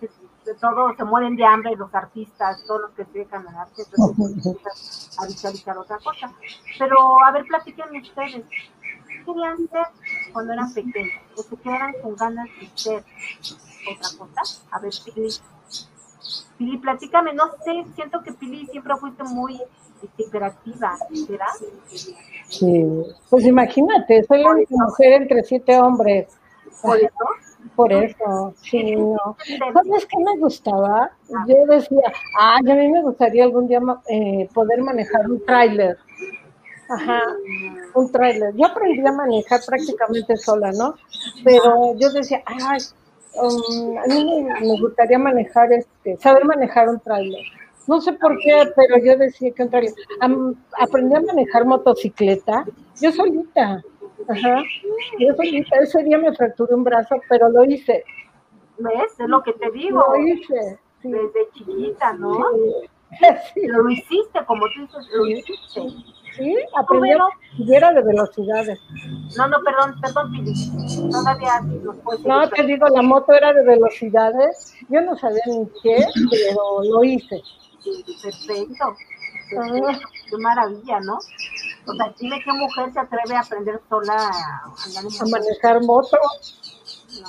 [0.59, 5.15] todos se mueren de hambre los artistas, todos los que se dejan al arte, entonces
[5.19, 6.33] a visualizar otra cosa.
[6.77, 8.43] Pero, a ver, platiquen ustedes.
[9.07, 9.87] ¿Qué querían ser
[10.33, 11.21] cuando eran pequeños?
[11.35, 13.03] ¿O se quedaran con ganas de ser
[13.91, 14.63] otra cosa?
[14.71, 15.29] A ver, Pili.
[16.57, 19.59] Pili, platícame, no sé, siento que Pili siempre fuiste muy
[20.01, 21.47] este, hiperactiva, ¿verdad?
[22.47, 22.85] Sí,
[23.29, 26.27] pues imagínate, soy una mujer entre siete hombres.
[26.81, 27.13] ¿Por eso?
[27.75, 29.37] Por eso, sí, no.
[29.73, 31.11] ¿Sabes qué me gustaba?
[31.47, 35.97] Yo decía, ah, a mí me gustaría algún día eh, poder manejar un tráiler.
[36.89, 37.21] Ajá,
[37.93, 38.55] un tráiler.
[38.55, 40.95] Yo aprendí a manejar prácticamente sola, ¿no?
[41.43, 42.79] Pero yo decía, ay,
[43.41, 47.45] Um, a mí me, gustaría manejar, este, saber manejar un trailer.
[47.87, 49.93] No sé por qué, pero yo decía que un trailer.
[50.79, 52.65] aprendí a manejar motocicleta,
[53.01, 53.81] yo solita.
[54.27, 54.63] Ajá,
[55.19, 55.77] yo solita.
[55.77, 58.03] Ese día me fracturé un brazo, pero lo hice.
[58.77, 59.19] ¿Ves?
[59.19, 60.03] Es lo que te digo.
[60.07, 60.79] Lo hice.
[61.03, 62.39] Desde chiquita, ¿no?
[63.55, 63.61] Sí.
[63.65, 65.81] Lo hiciste, como tú dices, lo hiciste.
[66.39, 68.79] Sí, aprendí a de velocidades.
[69.37, 70.53] No, no, perdón, perdón, Pili.
[71.11, 71.61] Todavía
[72.25, 74.73] No, te digo, la moto era de velocidades.
[74.89, 77.41] Yo no sabía ni qué, pero lo hice.
[78.23, 78.95] Perfecto.
[79.57, 79.99] Ah.
[80.29, 81.15] Qué maravilla, ¿no?
[81.15, 86.17] O sea, dime qué mujer se atreve a aprender sola a, a manejar moto.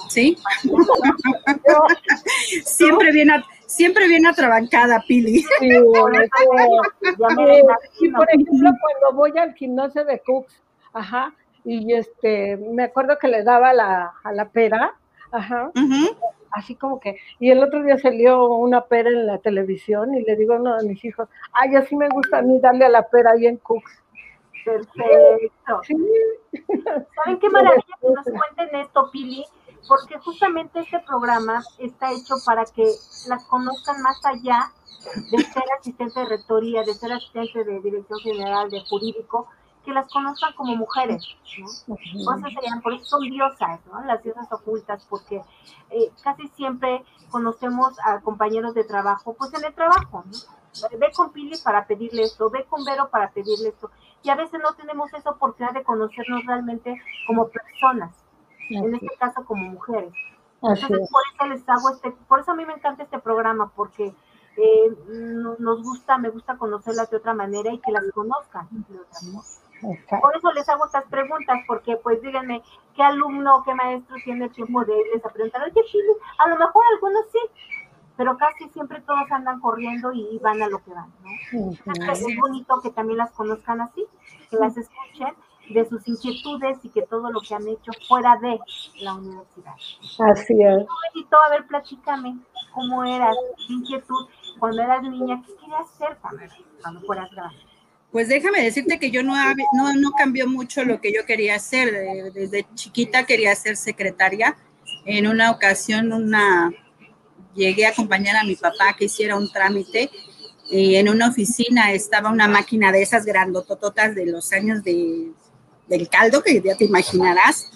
[0.08, 0.36] ¿Sí?
[2.64, 3.30] siempre bien
[3.70, 5.42] siempre bien atrabancada, Pili.
[5.58, 6.14] Sí, por
[8.00, 10.62] y por ejemplo, cuando voy al gimnasio de Cooks,
[10.92, 11.32] ajá,
[11.64, 14.94] y este, me acuerdo que le daba la, a la pera,
[15.30, 15.70] ajá,
[16.50, 20.36] así como que, y el otro día salió una pera en la televisión y le
[20.36, 23.08] digo a uno de mis hijos, ay, así me gusta a mí darle a la
[23.08, 24.02] pera ahí en Cooks.
[24.64, 25.80] Perfecto.
[27.14, 28.24] ¿Saben qué maravilla que nos
[28.56, 29.44] cuenten esto, Pili?
[29.88, 32.84] Porque justamente este programa está hecho para que
[33.28, 34.72] las conozcan más allá
[35.30, 39.48] de ser asistente de rectoría, de ser asistente de dirección general, de jurídico,
[39.84, 41.24] que las conozcan como mujeres,
[41.58, 42.82] ¿no?
[42.82, 44.04] por eso son diosas, ¿no?
[44.04, 45.42] Las diosas ocultas, porque
[45.90, 50.98] eh, casi siempre conocemos a compañeros de trabajo, pues en el trabajo, ¿no?
[50.98, 53.90] Ve con Pili para pedirle esto, ve con Vero para pedirle esto,
[54.22, 58.14] y a veces no tenemos esa oportunidad de conocernos realmente como personas,
[58.70, 60.12] en este caso como mujeres.
[60.62, 64.14] Entonces, por eso les hago este, por eso a mí me encanta este programa, porque
[64.56, 64.96] eh,
[65.58, 68.68] nos gusta, me gusta conocerlas de otra manera y que las conozcan
[70.20, 72.62] Por eso les hago estas preguntas, porque pues díganme,
[72.94, 75.62] ¿qué alumno, qué maestro tiene tiempo de irles a preguntar?
[75.62, 77.38] Oye, Chile, a lo mejor algunos sí,
[78.16, 82.12] pero casi siempre todos andan corriendo y van a lo que van, ¿no?
[82.12, 84.04] es bonito que también las conozcan así,
[84.50, 85.34] que las escuchen
[85.72, 88.58] de sus inquietudes y que todo lo que han hecho fuera de
[89.02, 89.74] la universidad.
[90.32, 90.86] Así es.
[91.32, 92.38] a ver, platícame,
[92.72, 93.36] ¿cómo eras?
[93.66, 94.28] ¿Qué inquietud?
[94.58, 97.56] Cuando eras niña, ¿qué querías hacer cuando, fueras grande?
[98.12, 99.34] Pues déjame decirte que yo no,
[99.74, 102.32] no, no cambió mucho lo que yo quería hacer.
[102.34, 104.56] Desde chiquita quería ser secretaria.
[105.04, 106.70] En una ocasión, una
[107.54, 110.10] llegué a acompañar a mi papá que hiciera un trámite
[110.70, 115.32] y en una oficina estaba una máquina de esas grandotototas de los años de
[115.90, 117.66] del caldo, que ya te imaginarás.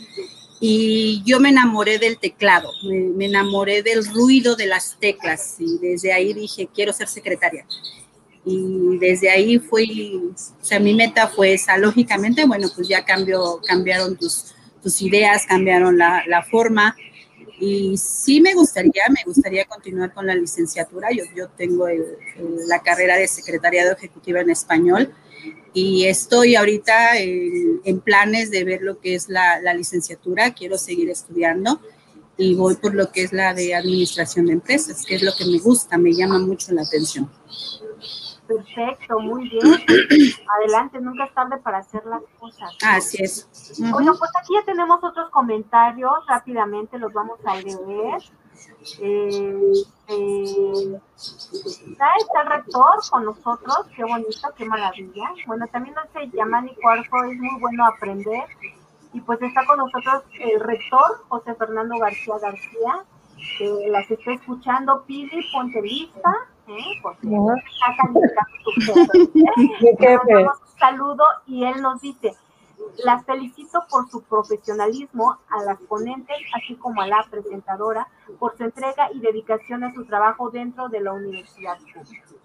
[0.60, 6.12] Y yo me enamoré del teclado, me, enamoré del ruido de las teclas y desde
[6.12, 7.66] ahí dije, quiero ser secretaria.
[8.46, 11.76] Y desde ahí fue, o sea, mi meta fue esa.
[11.76, 16.96] Lógicamente, bueno, pues ya cambió, cambiaron tus, tus ideas, cambiaron la, la forma.
[17.58, 21.08] Y sí me gustaría, me gustaría continuar con la licenciatura.
[21.10, 21.86] Yo, yo tengo
[22.68, 25.14] la carrera de secretariado ejecutiva en español
[25.72, 31.80] y estoy ahorita en, planes de ver lo que es la, licenciatura, quiero seguir estudiando
[32.36, 35.44] y voy por lo que es la de administración de empresas, que es lo que
[35.46, 37.30] me gusta, me llama mucho la atención.
[38.46, 39.64] Perfecto, muy bien.
[40.58, 42.76] Adelante, nunca es tarde para hacer las cosas.
[42.86, 43.48] Así es.
[43.90, 48.22] Bueno, pues aquí ya tenemos otros comentarios, rápidamente los vamos a leer.
[49.00, 49.72] Eh,
[50.08, 52.06] eh, está
[52.42, 55.30] el rector con nosotros, qué bonito, qué maravilla.
[55.46, 58.44] Bueno, también hace Yamani Cuarzo, es muy bueno aprender.
[59.12, 63.04] Y pues está con nosotros el rector, José Fernando García García,
[63.58, 65.04] que las está escuchando.
[65.04, 67.00] Pili, ponte lista, ¿eh?
[67.02, 67.26] porque
[69.90, 72.34] está un saludo y él nos dice,
[73.04, 78.06] las felicito por su profesionalismo, a las ponentes, así como a la presentadora,
[78.38, 81.78] por su entrega y dedicación a su trabajo dentro de la universidad.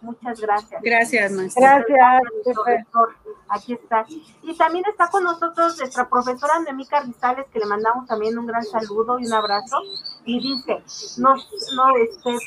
[0.01, 0.81] Muchas gracias.
[0.81, 1.85] Gracias, maestra.
[1.87, 3.15] Gracias, profesor.
[3.49, 4.05] Aquí está.
[4.43, 8.63] Y también está con nosotros nuestra profesora Nemica Rizales, que le mandamos también un gran
[8.63, 9.77] saludo y un abrazo.
[10.25, 10.83] Y dice,
[11.19, 12.37] nos, no, este,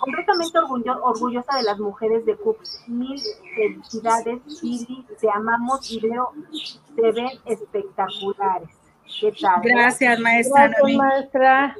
[0.00, 0.58] completamente
[1.02, 2.56] orgullosa de las mujeres de CUP.
[2.86, 3.20] Mil
[3.54, 6.32] felicidades, Pili, te amamos y veo,
[6.94, 8.70] te ven espectaculares.
[9.20, 9.60] ¿Qué tal?
[9.62, 10.68] Gracias, maestra.
[10.68, 11.76] Gracias, maestra.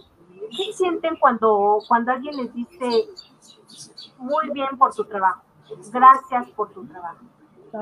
[0.51, 3.09] ¿Qué sienten cuando, cuando alguien les dice
[4.19, 5.43] muy bien por tu trabajo?
[5.93, 7.25] Gracias por tu trabajo.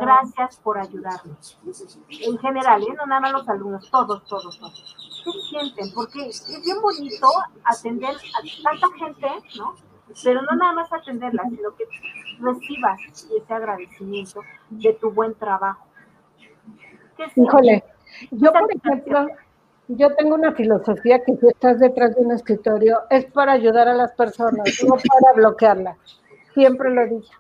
[0.00, 1.58] Gracias por ayudarnos.
[2.08, 2.94] En general, ¿eh?
[2.96, 5.22] no nada más los alumnos, todos, todos, todos.
[5.24, 5.92] ¿Qué sienten?
[5.94, 7.28] Porque es bien bonito
[7.64, 9.74] atender a tanta gente, ¿no?
[10.22, 11.84] Pero no nada más atenderla, sino que
[12.40, 14.40] recibas ese agradecimiento
[14.70, 15.86] de tu buen trabajo.
[17.36, 17.84] Híjole,
[18.30, 19.28] yo por ejemplo,
[19.88, 23.94] yo tengo una filosofía que si estás detrás de un escritorio es para ayudar a
[23.94, 25.96] las personas, no para bloquearlas.
[26.52, 27.38] Siempre lo he dicho.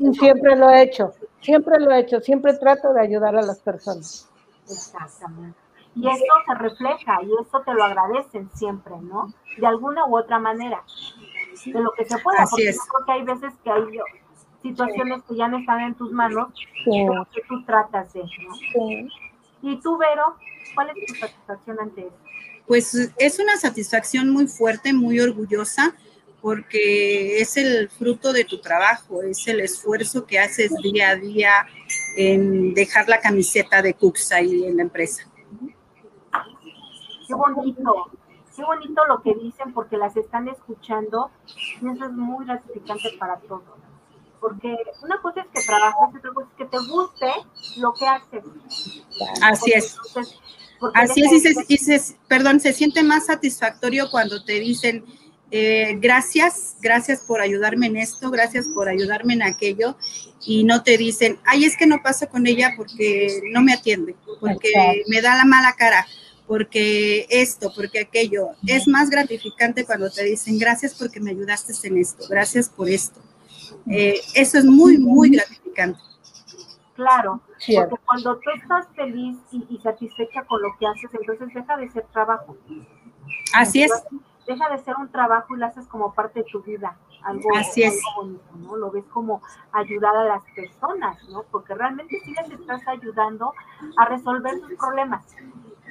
[0.00, 3.58] Y siempre lo he hecho, siempre lo he hecho, siempre trato de ayudar a las
[3.60, 4.28] personas.
[4.64, 5.58] Exactamente.
[5.94, 9.32] Y eso se refleja y eso te lo agradecen siempre, ¿no?
[9.56, 10.82] De alguna u otra manera.
[11.64, 13.82] De lo que se pueda, porque yo creo que hay veces que hay
[14.62, 16.52] situaciones que ya no están en tus manos,
[16.84, 19.08] pero que tú tratas de, ¿no?
[19.62, 20.36] Y tú, Vero,
[20.74, 22.16] ¿cuál es tu satisfacción ante eso?
[22.66, 25.94] Pues es una satisfacción muy fuerte, muy orgullosa,
[26.46, 31.66] porque es el fruto de tu trabajo, es el esfuerzo que haces día a día
[32.16, 35.24] en dejar la camiseta de Cooks ahí en la empresa.
[37.26, 38.10] Qué bonito,
[38.54, 41.32] qué bonito lo que dicen porque las están escuchando
[41.82, 43.64] y eso es muy gratificante para todos.
[44.38, 47.32] Porque una cosa es que trabajas, otra cosa es que te guste
[47.78, 48.44] lo que haces.
[49.42, 49.98] Así es.
[50.94, 55.04] Así es, y se, perdón, se siente más satisfactorio cuando te dicen,
[55.50, 59.96] eh, gracias, gracias por ayudarme en esto, gracias por ayudarme en aquello,
[60.44, 64.16] y no te dicen, ay, es que no paso con ella porque no me atiende,
[64.40, 66.06] porque me da la mala cara,
[66.46, 68.50] porque esto, porque aquello.
[68.66, 73.20] Es más gratificante cuando te dicen, gracias porque me ayudaste en esto, gracias por esto.
[73.88, 76.00] Eh, eso es muy, muy gratificante.
[76.94, 81.90] Claro, porque cuando tú estás feliz y, satisfecha con lo que haces, entonces deja de
[81.90, 82.56] ser trabajo.
[83.52, 83.92] Así es.
[84.46, 86.96] Deja de ser un trabajo y lo haces como parte de tu vida.
[87.22, 88.00] Algo, Así es.
[88.16, 88.76] bonito, ¿no?
[88.76, 89.42] Lo ves como
[89.72, 91.42] ayudar a las personas, ¿no?
[91.50, 93.52] Porque realmente sí les estás ayudando
[93.96, 95.24] a resolver sus problemas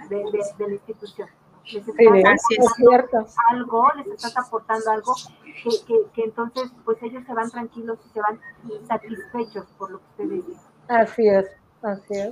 [0.10, 0.24] de,
[0.60, 1.28] la institución.
[1.66, 5.16] Les estás algo, les estás aportando algo
[5.64, 8.40] que, que, entonces pues ellos se van tranquilos y se van
[8.88, 10.72] satisfechos por lo que ustedes dicen.
[10.88, 11.65] Así es.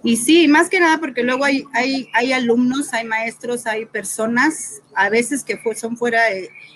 [0.04, 4.82] Y sí, más que nada porque luego hay, hay, hay alumnos, hay maestros, hay personas,
[4.96, 6.22] a veces que son fuera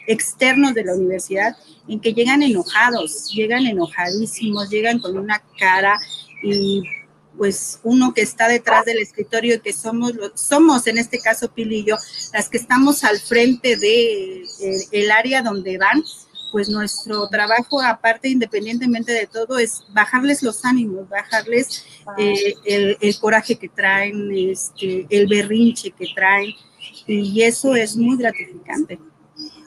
[0.08, 1.56] externos de la universidad,
[1.88, 5.98] en que llegan enojados, llegan enojadísimos, llegan con una cara
[6.44, 6.84] y
[7.38, 11.80] pues uno que está detrás del escritorio y que somos, somos en este caso Pili
[11.80, 11.98] y yo,
[12.34, 16.04] las que estamos al frente de eh, el área donde van,
[16.52, 21.86] pues nuestro trabajo, aparte, independientemente de todo, es bajarles los ánimos, bajarles
[22.18, 26.54] eh, el, coraje que traen, este, el berrinche que traen,
[27.06, 29.00] y eso es muy gratificante.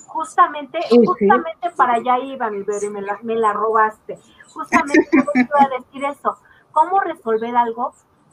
[0.06, 4.18] Justamente, justamente para allá iba, mi bebé, me la, me la robaste.
[4.48, 6.36] Justamente iba a decir eso
[6.72, 7.92] ¿Cómo resolver algo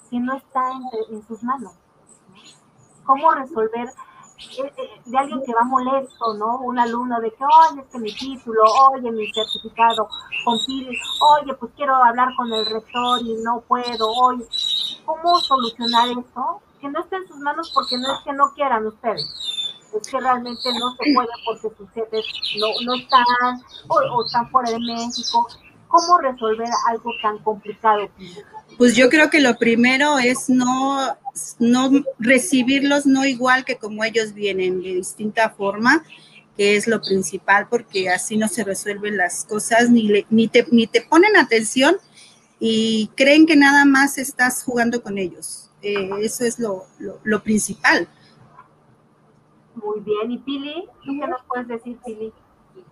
[0.09, 0.71] si no está
[1.09, 1.73] en, sus manos?
[3.03, 3.89] ¿Cómo resolver
[5.05, 6.59] de alguien que va molesto, ¿no?
[6.59, 8.61] Un alumno de que, oye, este mi título,
[8.91, 10.07] oye, mi certificado,
[10.45, 14.45] con oye, pues quiero hablar con el rector y no puedo, oye,
[15.05, 16.61] ¿cómo solucionar eso?
[16.79, 19.25] Que no esté en sus manos porque no es que no quieran ustedes,
[19.93, 22.25] es que realmente no se puede porque sus jefes
[22.59, 23.25] no, no están
[23.87, 25.47] o, o están fuera de México
[25.87, 28.09] ¿Cómo resolver algo tan complicado?
[28.77, 31.17] Pues yo creo que lo primero es no,
[31.59, 36.03] no recibirlos no igual que como ellos vienen, de distinta forma,
[36.57, 40.87] que es lo principal, porque así no se resuelven las cosas, ni, ni, te, ni
[40.87, 41.95] te ponen atención
[42.59, 45.69] y creen que nada más estás jugando con ellos.
[45.81, 48.07] Eh, eso es lo, lo, lo principal.
[49.75, 50.31] Muy bien.
[50.31, 50.89] ¿Y Pili?
[51.05, 52.33] ¿Tú qué nos puedes decir, Pili?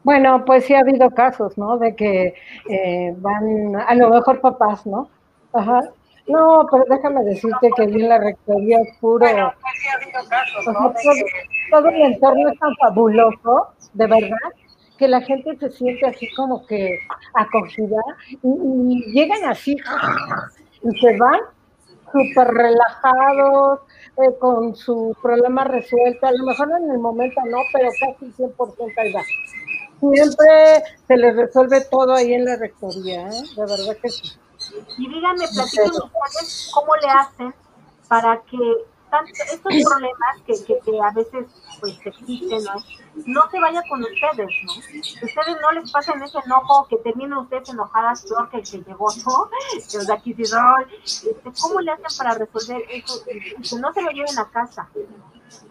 [0.06, 1.80] Bueno, pues sí ha habido casos, ¿no?
[1.80, 2.36] De que
[2.70, 5.10] eh, van, a lo mejor papás, ¿no?
[5.52, 5.82] Ajá.
[6.28, 9.26] No, pero déjame decirte que en la rectoría es puro.
[9.26, 10.94] Bueno, pues sí ha habido casos, ¿no?
[11.72, 14.52] todo, el entorno es tan fabuloso, de verdad,
[15.00, 17.00] que la gente se siente así como que
[17.34, 18.02] acogida
[18.44, 19.76] y, llegan así
[20.84, 21.40] y se van
[22.12, 23.80] súper relajados,
[24.18, 26.28] eh, con su problema resuelto.
[26.28, 29.22] A lo mejor en el momento no, pero casi 100% ahí va
[30.14, 33.44] siempre se les resuelve todo ahí en la rectoría, ¿eh?
[33.56, 34.32] de verdad que sí.
[34.98, 37.54] Y díganme, platiquen ustedes cómo le hacen
[38.08, 38.58] para que
[39.52, 41.46] estos problemas que, a veces
[41.80, 42.74] pues existen, ¿no?
[43.26, 44.74] no se vaya con ustedes, ¿no?
[44.74, 49.50] Ustedes no les pasen ese enojo, que terminen ustedes enojadas peor que el llegó, ¿no?
[49.94, 50.36] Los de aquí,
[51.62, 53.24] ¿cómo le hacen para resolver eso?
[53.24, 54.90] Que no se lo lleven a casa.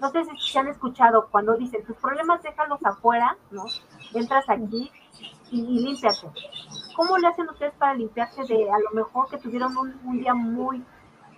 [0.00, 3.64] No sé si se han escuchado cuando dicen, tus problemas déjalos afuera, ¿no?
[4.14, 4.90] Entras aquí
[5.50, 6.28] y, y límpiate.
[6.96, 10.84] ¿Cómo le hacen ustedes para limpiarse de a lo mejor que tuvieron un, día muy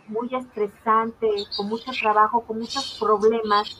[0.09, 3.77] muy estresante, con mucho trabajo, con muchos problemas,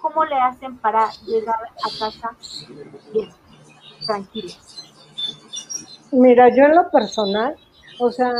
[0.00, 2.30] ¿cómo le hacen para llegar a casa
[3.12, 3.30] bien,
[4.04, 4.52] tranquilo?
[6.10, 7.56] Mira, yo en lo personal,
[8.00, 8.32] o sea,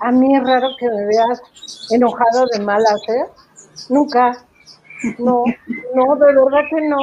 [0.00, 1.42] a mí es raro que me veas
[1.90, 3.26] enojado de mal hacer,
[3.90, 4.46] nunca,
[5.18, 5.44] no,
[5.94, 6.98] no, de verdad que no,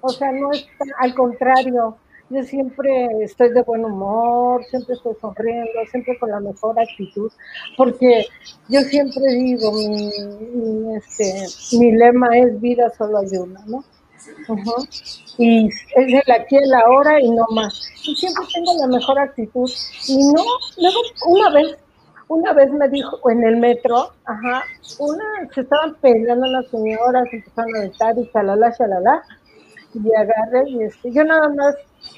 [0.00, 0.66] o sea, no es
[0.98, 1.96] al contrario,
[2.30, 7.32] yo siempre estoy de buen humor, siempre estoy sonriendo, siempre con la mejor actitud,
[7.76, 8.26] porque
[8.68, 11.46] yo siempre digo, mi, este,
[11.78, 13.82] mi lema es vida solo hay una, ¿no?
[15.38, 17.88] Y es el aquí, el ahora y no más.
[18.04, 19.70] Y siempre tengo la mejor actitud.
[20.08, 20.44] Y no,
[20.76, 21.76] luego una vez,
[22.28, 24.62] una vez me dijo en el metro, ajá,
[24.98, 25.24] una,
[25.54, 29.22] se estaban peleando las señoras, empezaron a estar y chalala, chalala.
[29.94, 31.74] Y agarré y este, yo nada más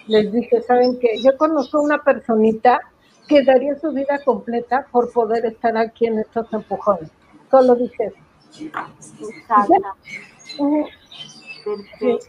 [0.09, 1.23] les dije, ¿saben qué?
[1.23, 2.81] Yo conozco una personita
[3.29, 7.11] que daría su vida completa por poder estar aquí en estos empujones.
[7.49, 8.17] Solo dije eso.
[9.29, 9.75] Exacto.
[11.65, 12.27] Perfecto.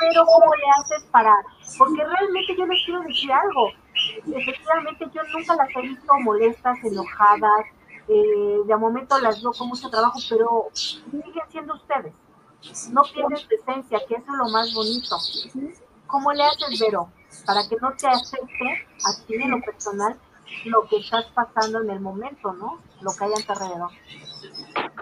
[0.00, 1.34] pero cómo le haces para...?
[1.78, 3.70] Porque realmente yo les quiero decir algo.
[4.26, 7.66] Efectivamente, yo nunca las he visto molestas, enojadas.
[8.08, 12.12] Eh, de momento las veo con mucho trabajo, pero siguen siendo ustedes.
[12.90, 15.16] No pierden presencia, que eso es lo más bonito.
[16.06, 17.08] ¿Cómo le haces, Vero?
[17.46, 20.18] Para que no te afecte a ti en lo personal
[20.64, 22.80] lo que estás pasando en el momento, ¿no?
[23.00, 23.90] Lo que hay alrededor.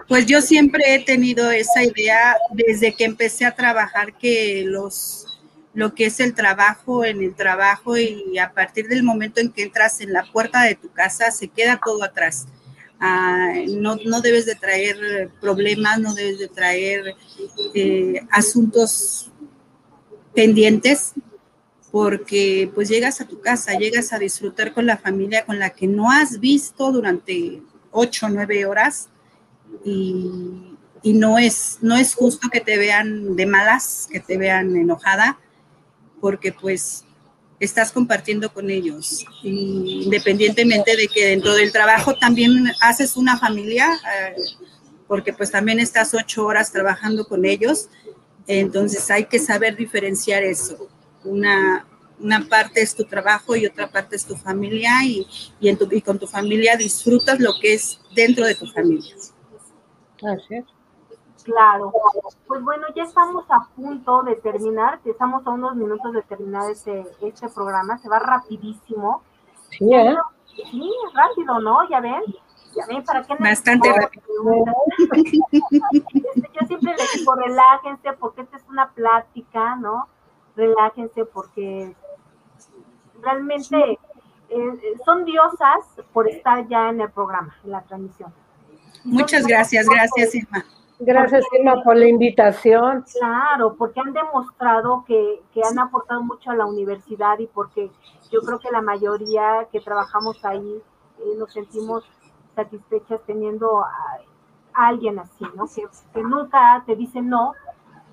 [0.07, 5.28] Pues yo siempre he tenido esa idea desde que empecé a trabajar que los
[5.73, 9.63] lo que es el trabajo en el trabajo y a partir del momento en que
[9.63, 12.47] entras en la puerta de tu casa se queda todo atrás.
[12.99, 17.15] Ah, no, no, debes de traer problemas, no debes de traer
[17.73, 19.31] eh, asuntos
[20.33, 21.13] pendientes
[21.91, 25.87] porque pues llegas a tu casa, llegas a disfrutar con la familia con la que
[25.87, 27.61] no has visto durante
[27.91, 29.09] ocho o nueve horas
[29.85, 34.75] y, y, no, es, no es justo que te vean de malas, que te vean
[34.75, 35.39] enojada,
[36.19, 37.05] porque pues
[37.59, 44.35] estás compartiendo con ellos, independientemente de que dentro del trabajo también haces una familia, eh,
[45.07, 47.89] porque pues también estás ocho horas trabajando con ellos,
[48.47, 50.89] entonces hay que saber diferenciar eso
[51.23, 51.85] una,
[52.19, 55.27] una parte es tu trabajo y otra parte es tu familia y,
[55.61, 59.15] en tu, y con tu familia disfrutas lo que es dentro de tu familia.
[60.21, 60.65] Gracias.
[61.43, 61.91] Claro.
[62.47, 67.05] Pues bueno, ya estamos a punto de terminar, estamos a unos minutos de terminar este,
[67.21, 69.23] este programa, se va rapidísimo.
[69.69, 70.15] Sí, ¿eh?
[70.71, 71.87] Sí, rápido, ¿no?
[71.89, 72.23] Ya ven.
[72.75, 74.23] Ya ven, ¿para qué Bastante rápido.
[75.15, 80.07] Este, yo siempre les digo, relájense porque esta es una plática, ¿no?
[80.59, 81.95] relájense porque
[83.21, 83.99] realmente
[84.49, 85.79] eh, son diosas
[86.13, 88.33] por estar ya en el programa, en la transmisión.
[89.03, 90.65] Muchas gracias, gracias Irma.
[90.99, 93.05] Gracias Irma por la invitación.
[93.17, 97.89] Claro, porque han demostrado que, que, han aportado mucho a la universidad y porque
[98.31, 100.81] yo creo que la mayoría que trabajamos ahí
[101.19, 102.03] eh, nos sentimos
[102.55, 103.91] satisfechas teniendo a,
[104.73, 105.67] a alguien así, ¿no?
[105.67, 107.53] Que, que nunca te dice no,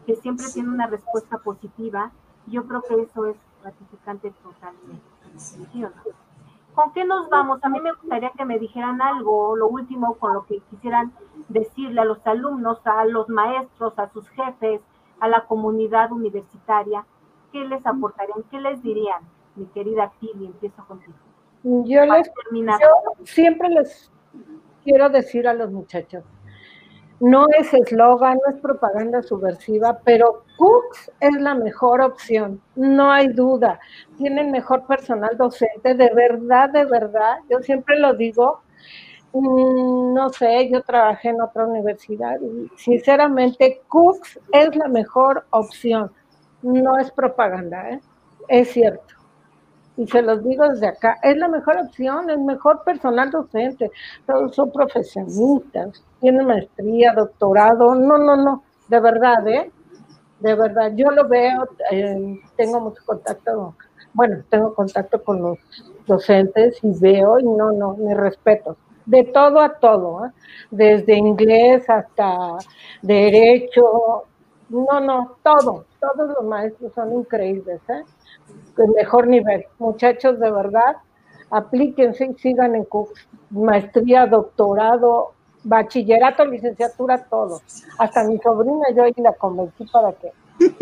[0.06, 2.12] que siempre tiene una respuesta positiva
[2.46, 5.02] yo creo que eso es gratificante totalmente.
[6.76, 7.58] ¿Con qué nos vamos?
[7.62, 11.10] A mí me gustaría que me dijeran algo, lo último, con lo que quisieran
[11.48, 14.82] decirle a los alumnos, a los maestros, a sus jefes,
[15.18, 17.06] a la comunidad universitaria.
[17.50, 18.42] ¿Qué les aportarían?
[18.50, 19.22] ¿Qué les dirían?
[19.54, 21.14] Mi querida Tilly, empiezo contigo.
[21.62, 24.12] Yo, les, yo siempre les
[24.84, 26.24] quiero decir a los muchachos,
[27.20, 33.28] no es eslogan, no es propaganda subversiva, pero Cooks es la mejor opción, no hay
[33.28, 33.80] duda.
[34.18, 37.38] Tienen mejor personal docente, de verdad, de verdad.
[37.50, 38.60] Yo siempre lo digo,
[39.32, 46.12] mm, no sé, yo trabajé en otra universidad y sinceramente Cooks es la mejor opción.
[46.62, 48.00] No es propaganda, ¿eh?
[48.48, 49.15] es cierto
[49.96, 53.90] y se los digo desde acá, es la mejor opción, el mejor personal docente,
[54.26, 59.70] todos son profesionistas, tienen maestría, doctorado, no, no, no, de verdad, ¿eh?
[60.40, 63.74] De verdad, yo lo veo, eh, tengo mucho contacto,
[64.12, 65.58] bueno, tengo contacto con los
[66.06, 68.76] docentes y veo y no, no, mi respeto,
[69.06, 70.30] de todo a todo, ¿eh?
[70.70, 72.58] desde inglés hasta
[73.00, 74.24] derecho,
[74.68, 78.02] no, no, todo, todos los maestros son increíbles, ¿eh?
[78.78, 79.64] El mejor nivel.
[79.78, 80.96] Muchachos, de verdad,
[81.50, 82.86] aplíquense y sigan en
[83.50, 85.32] maestría, doctorado,
[85.64, 87.60] bachillerato, licenciatura, todo.
[87.98, 90.32] Hasta mi sobrina yo ahí la convencí para que,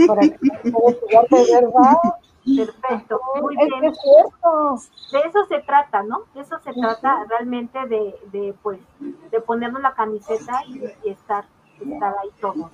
[0.07, 0.39] para que
[0.87, 1.97] estudiar de verdad.
[2.45, 3.81] Perfecto, muy bien.
[3.81, 6.25] De eso se trata, ¿no?
[6.35, 8.79] De eso se trata realmente de, de, pues,
[9.31, 11.47] de ponernos la camiseta y, y estar,
[11.81, 12.71] estar ahí todos.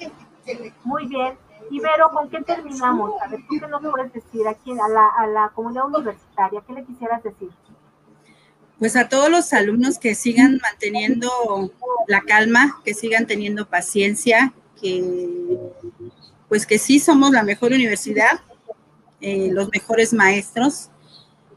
[0.84, 1.38] Muy bien.
[1.70, 3.12] Ibero, ¿con qué terminamos?
[3.22, 6.62] A ver, ¿tú qué nos puedes decir aquí a la, a la comunidad universitaria?
[6.66, 7.50] ¿Qué le quisieras decir?
[8.78, 11.30] Pues a todos los alumnos que sigan manteniendo
[12.08, 15.58] la calma, que sigan teniendo paciencia, que
[16.48, 18.40] pues que sí somos la mejor universidad,
[19.20, 20.90] eh, los mejores maestros,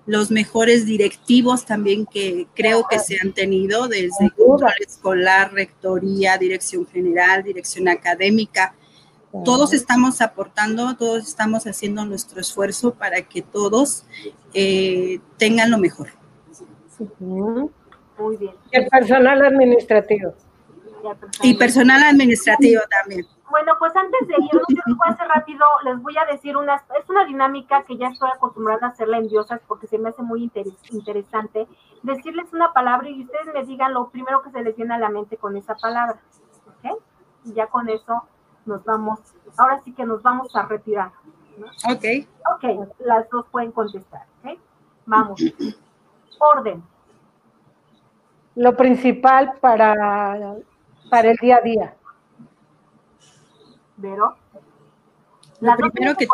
[0.05, 6.85] los mejores directivos también que creo que se han tenido desde control escolar, rectoría, dirección
[6.85, 8.75] general, dirección académica,
[9.43, 14.05] todos estamos aportando, todos estamos haciendo nuestro esfuerzo para que todos
[14.53, 16.09] eh, tengan lo mejor.
[17.19, 18.53] Muy bien.
[18.71, 20.33] el personal administrativo.
[21.41, 23.25] Y personal administrativo también.
[23.49, 26.55] Bueno, pues antes de irnos, yo les voy a hacer rápido, les voy a decir
[26.55, 30.09] una, es una dinámica que ya estoy acostumbrada a hacerla en Diosas porque se me
[30.09, 30.49] hace muy
[30.91, 31.67] interesante.
[32.03, 35.09] Decirles una palabra y ustedes me digan lo primero que se les viene a la
[35.09, 36.19] mente con esa palabra.
[36.67, 36.99] ¿Ok?
[37.45, 38.23] Y ya con eso
[38.65, 39.19] nos vamos,
[39.57, 41.11] ahora sí que nos vamos a retirar.
[41.89, 42.05] Ok.
[42.55, 44.25] Ok, las dos pueden contestar.
[45.05, 45.41] Vamos.
[46.39, 46.83] Orden.
[48.55, 50.55] Lo principal para,
[51.09, 51.95] para el día a día.
[54.01, 54.35] Pero
[55.59, 56.27] lo primero, que,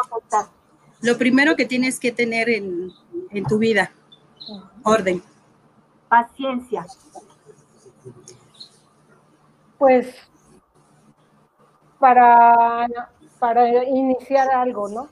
[1.02, 2.92] lo primero que tienes que tener en,
[3.30, 3.92] en tu vida,
[4.84, 5.22] orden.
[6.08, 6.86] Paciencia.
[9.78, 10.29] Pues
[12.00, 12.88] para,
[13.40, 15.10] para iniciar algo, ¿no?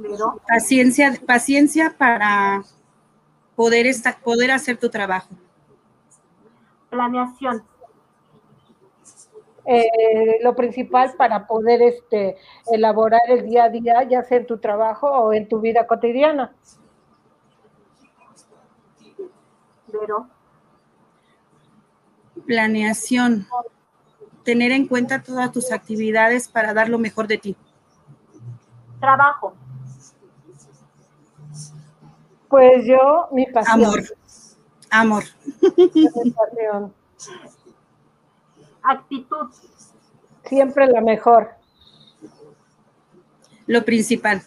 [0.00, 2.62] Pero, paciencia, paciencia para
[3.54, 5.30] poder, estar, poder hacer tu trabajo.
[6.90, 7.64] Planeación.
[9.64, 12.36] Eh, lo principal para poder este,
[12.66, 16.54] elaborar el día a día, ya sea en tu trabajo o en tu vida cotidiana.
[19.90, 20.28] Pero.
[22.46, 23.46] Planeación.
[24.46, 27.56] Tener en cuenta todas tus actividades para dar lo mejor de ti.
[29.00, 29.54] Trabajo.
[32.48, 33.82] Pues yo, mi pasión.
[33.82, 34.02] Amor.
[34.88, 35.24] Amor.
[35.76, 36.94] Mi pasión.
[38.84, 39.50] Actitud.
[40.44, 41.50] Siempre la mejor.
[43.66, 44.42] Lo principal.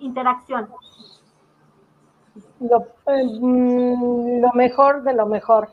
[0.00, 0.68] Interacción.
[2.58, 5.72] Lo, eh, mm, lo mejor de lo mejor.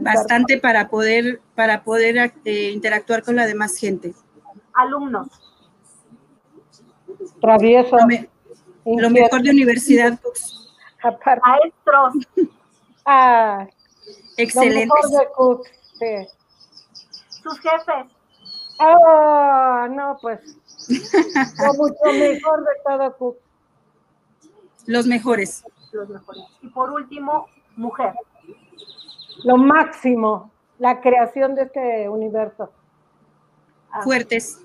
[0.00, 4.14] Bastante para poder, para poder eh, interactuar con la demás gente.
[4.72, 5.28] Alumnos.
[7.40, 7.96] Travieso.
[7.96, 8.28] Lo, me,
[8.84, 10.18] lo mejor de universidad.
[10.22, 10.74] Pues.
[11.02, 12.26] Maestros.
[13.04, 13.66] Ah,
[14.36, 14.94] Excelente.
[15.98, 16.26] Sí.
[17.42, 18.06] Sus jefes.
[18.78, 20.40] Ah, no, pues.
[20.88, 23.36] Lo mucho mejor de todo Cook.
[24.86, 25.62] Los mejores.
[25.92, 26.44] Los mejores.
[26.62, 27.46] Y por último,
[27.76, 28.14] mujer.
[29.44, 32.70] Lo máximo, la creación de este universo.
[33.90, 34.02] Ah.
[34.02, 34.60] Fuertes.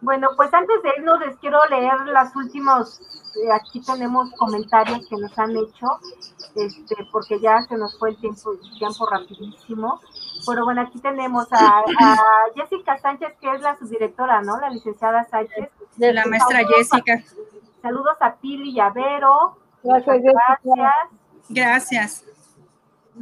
[0.00, 3.00] Bueno, pues antes de irnos les quiero leer las últimos,
[3.36, 5.86] eh, aquí tenemos comentarios que nos han hecho,
[6.54, 10.00] este, porque ya se nos fue el tiempo, el tiempo rapidísimo.
[10.46, 12.16] Pero bueno, aquí tenemos a, a,
[12.54, 14.60] Jessica Sánchez, que es la subdirectora, ¿no?
[14.60, 15.70] La licenciada Sánchez.
[15.96, 17.14] De la maestra saludos Jessica.
[17.14, 19.56] A, saludos a Pili y a Vero.
[19.82, 20.22] Gracias.
[20.22, 20.94] Gracias.
[21.48, 22.24] Gracias.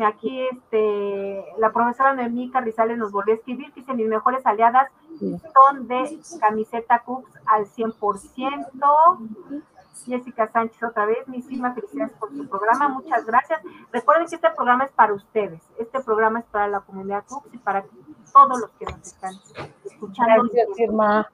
[0.01, 4.91] Aquí este, la profesora Noemí Carrizales nos volvió a escribir, dice, mis mejores aliadas
[5.21, 9.63] son de camiseta Cooks al 100%.
[10.07, 13.61] Jessica Sánchez otra vez, muchísimas felicidades por su programa, muchas gracias.
[13.93, 17.59] Recuerden que este programa es para ustedes, este programa es para la comunidad Cooks y
[17.59, 17.85] para
[18.33, 19.35] todos los que nos están
[19.85, 20.43] escuchando.
[20.45, 21.31] Gracias, Irma.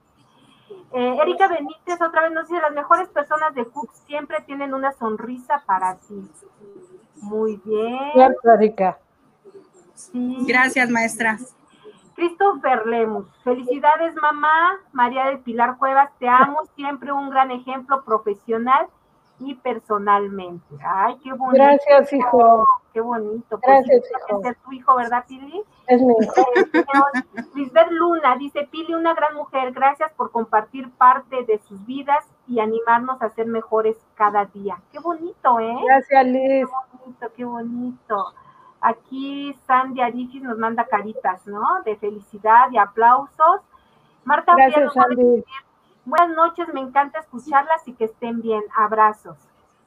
[0.93, 4.93] Eh, Erika Benítez otra vez nos dice, las mejores personas de Cooks siempre tienen una
[4.93, 6.31] sonrisa para ti.
[7.23, 8.13] Muy bien.
[8.13, 8.99] Cierto, Erika.
[9.95, 10.39] Sí.
[10.47, 11.39] Gracias, maestra.
[12.19, 18.89] Christopher Lemus, felicidades mamá, María del Pilar Cuevas, te amo, siempre un gran ejemplo profesional
[19.39, 20.77] y personalmente.
[20.85, 21.65] Ay, qué bonito.
[21.65, 22.65] Gracias, hijo.
[22.93, 23.61] Qué bonito.
[23.63, 24.51] Gracias, pues, hijo.
[24.51, 25.63] Es tu hijo, ¿verdad, Pili?
[25.87, 26.35] Es mi hijo.
[26.57, 32.25] Eh, Lisbeth Luna dice, Pili, una gran mujer, gracias por compartir parte de sus vidas
[32.49, 34.81] y animarnos a ser mejores cada día.
[34.91, 35.77] Qué bonito, ¿eh?
[35.87, 36.69] Gracias, Liz.
[37.19, 38.35] Qué bonito, qué bonito.
[38.81, 41.83] Aquí Sandy Arifis nos manda caritas, ¿no?
[41.85, 43.61] De felicidad y aplausos.
[44.25, 45.45] Marta Gracias, Sandy.
[46.05, 48.63] Buenas noches, me encanta escucharlas y que estén bien.
[48.77, 49.37] Abrazos.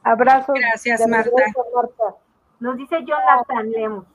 [0.03, 0.55] Abrazos.
[0.59, 1.32] Gracias, Marta.
[1.73, 2.17] Marta.
[2.59, 4.05] Nos dice Jonathan Lemus.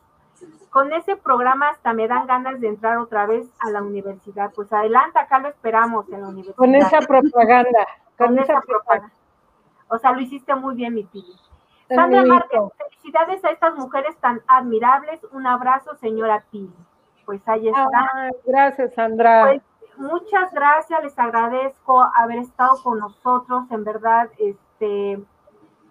[0.70, 4.52] Con ese programa hasta me dan ganas de entrar otra vez a la universidad.
[4.54, 6.56] Pues adelante, acá lo esperamos en la universidad.
[6.56, 7.86] Con esa propaganda.
[8.18, 9.12] Con, con esa, esa propaganda.
[9.88, 11.34] O sea, lo hiciste muy bien, mi Pili.
[11.88, 15.20] Sandra Márquez, felicidades a estas mujeres tan admirables.
[15.32, 16.74] Un abrazo, señora Pili.
[17.24, 17.88] Pues ahí está.
[17.92, 19.44] Ah, gracias, Sandra.
[19.44, 19.62] Pues,
[19.96, 25.22] muchas gracias, les agradezco haber estado con nosotros, en verdad, este,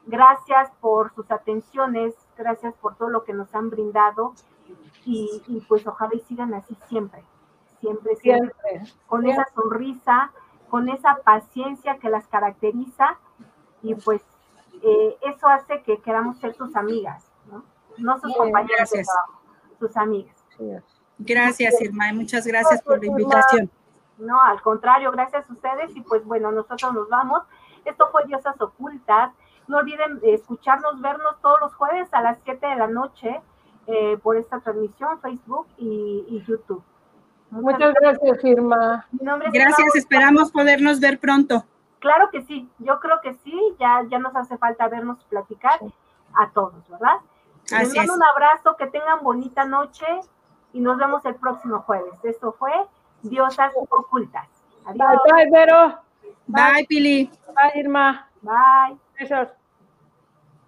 [0.05, 4.33] gracias por sus atenciones, gracias por todo lo que nos han brindado
[5.05, 7.23] y, y pues ojalá y sigan así siempre,
[7.79, 8.93] siempre, siempre, siempre.
[9.07, 9.43] con siempre.
[9.43, 10.31] esa sonrisa,
[10.69, 13.17] con esa paciencia que las caracteriza
[13.81, 14.21] y pues
[14.83, 17.63] eh, eso hace que queramos ser sus amigas, ¿no?
[17.97, 19.07] No sus Bien, compañeras gracias.
[19.07, 19.41] de trabajo,
[19.79, 20.35] sus amigas.
[21.17, 23.69] Gracias, Irma, muchas gracias por la invitación.
[24.17, 27.43] No, al contrario, gracias a ustedes y pues bueno, nosotros nos vamos.
[27.83, 29.31] Esto fue Diosas Ocultas.
[29.67, 33.41] No olviden escucharnos, vernos todos los jueves a las 7 de la noche
[33.87, 36.83] eh, por esta transmisión, Facebook y, YouTube.
[37.49, 39.05] Muchas, gracias, Irma.
[39.53, 41.65] Gracias, esperamos podernos ver pronto.
[42.05, 45.79] Claro que sí, yo creo que sí, ya, ya nos hace falta vernos platicar
[46.35, 47.15] a todos, ¿verdad?
[47.71, 50.05] Les mando un abrazo, que tengan bonita noche
[50.71, 52.13] y nos vemos el próximo jueves.
[52.21, 52.71] Esto fue
[53.23, 54.47] Diosas Ocultas.
[54.85, 55.17] Adiós.
[55.23, 55.99] Bye, bye, Vero.
[56.45, 57.31] Bye, Pili.
[57.55, 58.29] Bye, Irma.
[58.43, 58.99] Bye.
[59.17, 59.49] Besos.